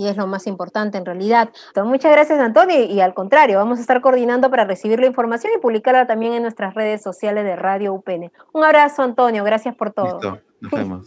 Y 0.00 0.08
es 0.08 0.16
lo 0.16 0.26
más 0.26 0.46
importante 0.46 0.96
en 0.96 1.04
realidad. 1.04 1.50
muchas 1.84 2.10
gracias 2.10 2.40
Antonio 2.40 2.84
y 2.84 3.00
al 3.00 3.12
contrario, 3.12 3.58
vamos 3.58 3.78
a 3.78 3.82
estar 3.82 4.00
coordinando 4.00 4.50
para 4.50 4.64
recibir 4.64 4.98
la 4.98 5.06
información 5.06 5.52
y 5.54 5.60
publicarla 5.60 6.06
también 6.06 6.32
en 6.32 6.42
nuestras 6.42 6.74
redes 6.74 7.02
sociales 7.02 7.44
de 7.44 7.54
Radio 7.56 7.92
UPN. 7.92 8.32
Un 8.52 8.64
abrazo 8.64 9.02
Antonio, 9.02 9.44
gracias 9.44 9.76
por 9.76 9.92
todo. 9.92 10.14
Listo, 10.14 10.40
nos 10.60 10.72
vemos. 10.72 11.06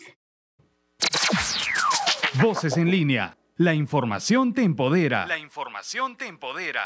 Voces 2.41 2.77
en 2.77 2.91
línea, 2.91 3.37
la 3.57 3.73
información 3.73 4.53
te 4.53 4.63
empodera. 4.63 5.25
La 5.25 5.39
información 5.39 6.15
te 6.15 6.27
empodera. 6.27 6.83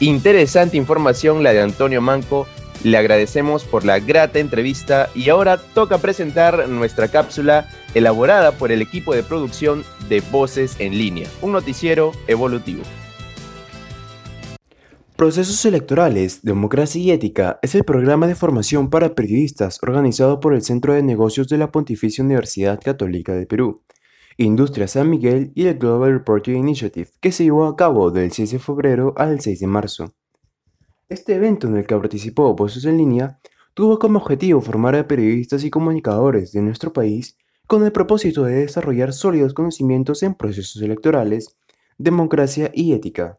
Interesante 0.00 0.76
información 0.76 1.42
la 1.42 1.52
de 1.52 1.62
Antonio 1.62 2.00
Manco 2.00 2.46
le 2.84 2.96
agradecemos 2.96 3.64
por 3.64 3.84
la 3.84 3.98
grata 3.98 4.38
entrevista 4.38 5.08
y 5.14 5.28
ahora 5.28 5.58
toca 5.58 5.98
presentar 5.98 6.68
nuestra 6.68 7.08
cápsula 7.08 7.68
elaborada 7.94 8.52
por 8.52 8.72
el 8.72 8.82
equipo 8.82 9.14
de 9.14 9.22
producción 9.22 9.84
de 10.08 10.20
Voces 10.32 10.76
en 10.78 10.98
Línea, 10.98 11.28
un 11.40 11.52
noticiero 11.52 12.12
evolutivo. 12.26 12.82
Procesos 15.16 15.64
Electorales, 15.66 16.42
Democracia 16.42 17.00
y 17.00 17.10
Ética 17.12 17.60
es 17.62 17.74
el 17.76 17.84
programa 17.84 18.26
de 18.26 18.34
formación 18.34 18.90
para 18.90 19.14
periodistas 19.14 19.78
organizado 19.82 20.40
por 20.40 20.52
el 20.52 20.62
Centro 20.62 20.94
de 20.94 21.02
Negocios 21.02 21.48
de 21.48 21.58
la 21.58 21.70
Pontificia 21.70 22.24
Universidad 22.24 22.80
Católica 22.82 23.32
de 23.34 23.46
Perú, 23.46 23.84
Industria 24.36 24.88
San 24.88 25.10
Miguel 25.10 25.52
y 25.54 25.66
el 25.66 25.78
Global 25.78 26.12
Reporting 26.14 26.56
Initiative, 26.56 27.10
que 27.20 27.30
se 27.30 27.44
llevó 27.44 27.66
a 27.66 27.76
cabo 27.76 28.10
del 28.10 28.32
6 28.32 28.50
de 28.50 28.58
febrero 28.58 29.14
al 29.16 29.40
6 29.40 29.60
de 29.60 29.66
marzo. 29.66 30.14
Este 31.12 31.34
evento 31.34 31.66
en 31.66 31.76
el 31.76 31.86
que 31.86 31.94
participó 31.94 32.54
Voces 32.54 32.86
en 32.86 32.96
Línea 32.96 33.38
tuvo 33.74 33.98
como 33.98 34.18
objetivo 34.18 34.62
formar 34.62 34.96
a 34.96 35.06
periodistas 35.06 35.62
y 35.62 35.68
comunicadores 35.68 36.52
de 36.52 36.62
nuestro 36.62 36.94
país 36.94 37.36
con 37.66 37.84
el 37.84 37.92
propósito 37.92 38.44
de 38.44 38.60
desarrollar 38.60 39.12
sólidos 39.12 39.52
conocimientos 39.52 40.22
en 40.22 40.34
procesos 40.34 40.80
electorales, 40.80 41.54
democracia 41.98 42.70
y 42.72 42.94
ética. 42.94 43.38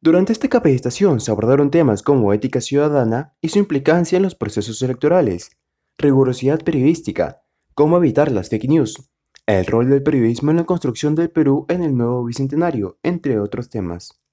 Durante 0.00 0.32
esta 0.32 0.48
capacitación 0.48 1.20
se 1.20 1.30
abordaron 1.30 1.70
temas 1.70 2.02
como 2.02 2.32
ética 2.32 2.62
ciudadana 2.62 3.34
y 3.42 3.50
su 3.50 3.58
implicancia 3.58 4.16
en 4.16 4.22
los 4.22 4.34
procesos 4.34 4.80
electorales, 4.80 5.50
rigurosidad 5.98 6.64
periodística, 6.64 7.42
cómo 7.74 7.98
evitar 7.98 8.32
las 8.32 8.48
fake 8.48 8.70
news, 8.70 9.10
el 9.44 9.66
rol 9.66 9.90
del 9.90 10.02
periodismo 10.02 10.52
en 10.52 10.56
la 10.56 10.64
construcción 10.64 11.14
del 11.16 11.28
Perú 11.28 11.66
en 11.68 11.82
el 11.82 11.94
nuevo 11.94 12.24
bicentenario, 12.24 12.96
entre 13.02 13.38
otros 13.38 13.68
temas. 13.68 14.23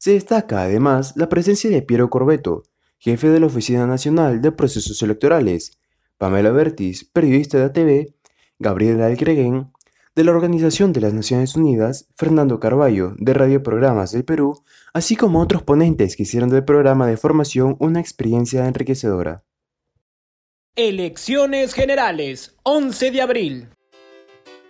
Se 0.00 0.12
destaca 0.12 0.62
además 0.62 1.12
la 1.16 1.28
presencia 1.28 1.68
de 1.68 1.82
Piero 1.82 2.08
Corbeto, 2.08 2.62
jefe 2.96 3.28
de 3.28 3.38
la 3.38 3.48
Oficina 3.48 3.86
Nacional 3.86 4.40
de 4.40 4.50
Procesos 4.50 5.02
Electorales, 5.02 5.78
Pamela 6.16 6.52
Bertis, 6.52 7.04
periodista 7.04 7.58
de 7.58 7.64
ATV, 7.64 8.14
Gabriela 8.58 9.04
Alcreguen, 9.04 9.70
de 10.16 10.24
la 10.24 10.30
Organización 10.30 10.94
de 10.94 11.02
las 11.02 11.12
Naciones 11.12 11.54
Unidas, 11.54 12.08
Fernando 12.16 12.58
Carballo, 12.60 13.12
de 13.18 13.34
Radio 13.34 13.62
Programas 13.62 14.12
del 14.12 14.24
Perú, 14.24 14.64
así 14.94 15.16
como 15.16 15.38
otros 15.38 15.62
ponentes 15.64 16.16
que 16.16 16.22
hicieron 16.22 16.48
del 16.48 16.64
programa 16.64 17.06
de 17.06 17.18
formación 17.18 17.76
una 17.78 18.00
experiencia 18.00 18.66
enriquecedora. 18.66 19.44
Elecciones 20.76 21.74
Generales, 21.74 22.56
11 22.62 23.10
de 23.10 23.20
abril. 23.20 23.68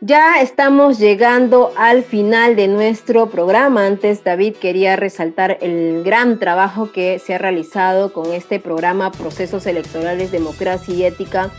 Ya 0.03 0.41
estamos 0.41 0.99
llegando 0.99 1.73
al 1.77 2.03
final 2.03 2.57
de 2.57 2.69
nuestro 2.69 3.29
programa. 3.29 3.85
Antes, 3.85 4.25
David 4.25 4.57
quería 4.57 4.97
resaltar 4.97 5.59
el 5.61 6.03
gran 6.03 6.39
trabajo 6.39 6.91
que 6.91 7.19
se 7.19 7.35
ha 7.35 7.39
realizado 7.39 8.11
con 8.11 8.33
este 8.33 8.59
programa 8.61 9.13
Procesos 9.13 9.67
Electorales, 9.67 10.33
Democracia 10.33 10.95
y 10.95 11.05
Ética, 11.05 11.51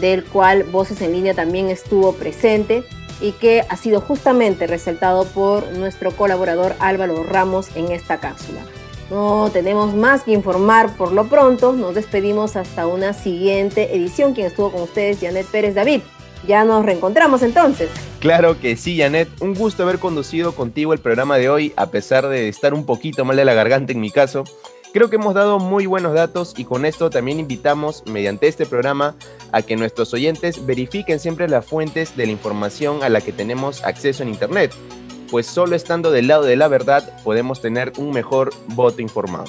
del 0.00 0.24
cual 0.24 0.64
Voces 0.64 1.02
en 1.02 1.12
Línea 1.12 1.34
también 1.34 1.68
estuvo 1.68 2.14
presente 2.14 2.82
y 3.20 3.30
que 3.30 3.64
ha 3.68 3.76
sido 3.76 4.00
justamente 4.00 4.66
resaltado 4.66 5.24
por 5.26 5.70
nuestro 5.74 6.10
colaborador 6.10 6.74
Álvaro 6.80 7.22
Ramos 7.22 7.68
en 7.76 7.92
esta 7.92 8.18
cápsula. 8.18 8.62
No 9.08 9.50
tenemos 9.52 9.94
más 9.94 10.24
que 10.24 10.32
informar 10.32 10.96
por 10.96 11.12
lo 11.12 11.28
pronto. 11.28 11.72
Nos 11.74 11.94
despedimos 11.94 12.56
hasta 12.56 12.88
una 12.88 13.12
siguiente 13.12 13.94
edición. 13.94 14.34
Quien 14.34 14.48
estuvo 14.48 14.72
con 14.72 14.82
ustedes, 14.82 15.20
Janet 15.20 15.46
Pérez 15.46 15.76
David. 15.76 16.00
Ya 16.46 16.64
nos 16.64 16.84
reencontramos 16.84 17.42
entonces. 17.42 17.90
Claro 18.20 18.58
que 18.60 18.76
sí, 18.76 18.98
Janet. 18.98 19.28
Un 19.40 19.54
gusto 19.54 19.82
haber 19.82 19.98
conducido 19.98 20.54
contigo 20.54 20.92
el 20.92 20.98
programa 20.98 21.36
de 21.36 21.48
hoy, 21.48 21.72
a 21.76 21.90
pesar 21.90 22.28
de 22.28 22.48
estar 22.48 22.74
un 22.74 22.86
poquito 22.86 23.24
mal 23.24 23.36
de 23.36 23.44
la 23.44 23.54
garganta 23.54 23.92
en 23.92 24.00
mi 24.00 24.10
caso. 24.10 24.44
Creo 24.94 25.10
que 25.10 25.16
hemos 25.16 25.34
dado 25.34 25.58
muy 25.58 25.86
buenos 25.86 26.14
datos 26.14 26.54
y 26.56 26.64
con 26.64 26.84
esto 26.84 27.10
también 27.10 27.40
invitamos, 27.40 28.04
mediante 28.06 28.46
este 28.46 28.64
programa, 28.64 29.16
a 29.50 29.62
que 29.62 29.74
nuestros 29.74 30.14
oyentes 30.14 30.64
verifiquen 30.64 31.18
siempre 31.18 31.48
las 31.48 31.66
fuentes 31.66 32.16
de 32.16 32.26
la 32.26 32.32
información 32.32 33.02
a 33.02 33.08
la 33.08 33.20
que 33.20 33.32
tenemos 33.32 33.82
acceso 33.82 34.22
en 34.22 34.28
Internet, 34.28 34.72
pues 35.32 35.46
solo 35.46 35.74
estando 35.74 36.12
del 36.12 36.28
lado 36.28 36.44
de 36.44 36.54
la 36.54 36.68
verdad 36.68 37.02
podemos 37.24 37.60
tener 37.60 37.92
un 37.98 38.12
mejor 38.12 38.50
voto 38.68 39.02
informado. 39.02 39.46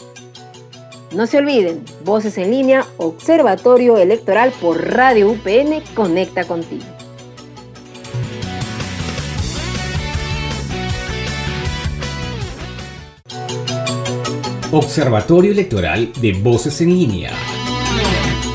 No 1.13 1.27
se 1.27 1.37
olviden, 1.37 1.83
Voces 2.03 2.37
en 2.37 2.51
línea, 2.51 2.85
Observatorio 2.97 3.97
Electoral 3.97 4.51
por 4.59 4.93
Radio 4.93 5.29
UPN, 5.31 5.81
conecta 5.93 6.43
contigo. 6.45 6.85
Observatorio 14.71 15.51
Electoral 15.51 16.11
de 16.19 16.33
Voces 16.33 16.81
en 16.81 16.89
línea. 16.89 17.31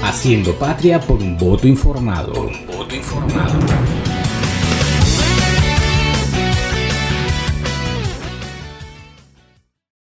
Haciendo 0.03 0.55
patria 0.59 1.01
por 1.01 1.19
un 1.19 1.39
voto 1.39 1.67
informado. 1.67 2.51
voto 2.67 2.95
informado. 2.95 4.00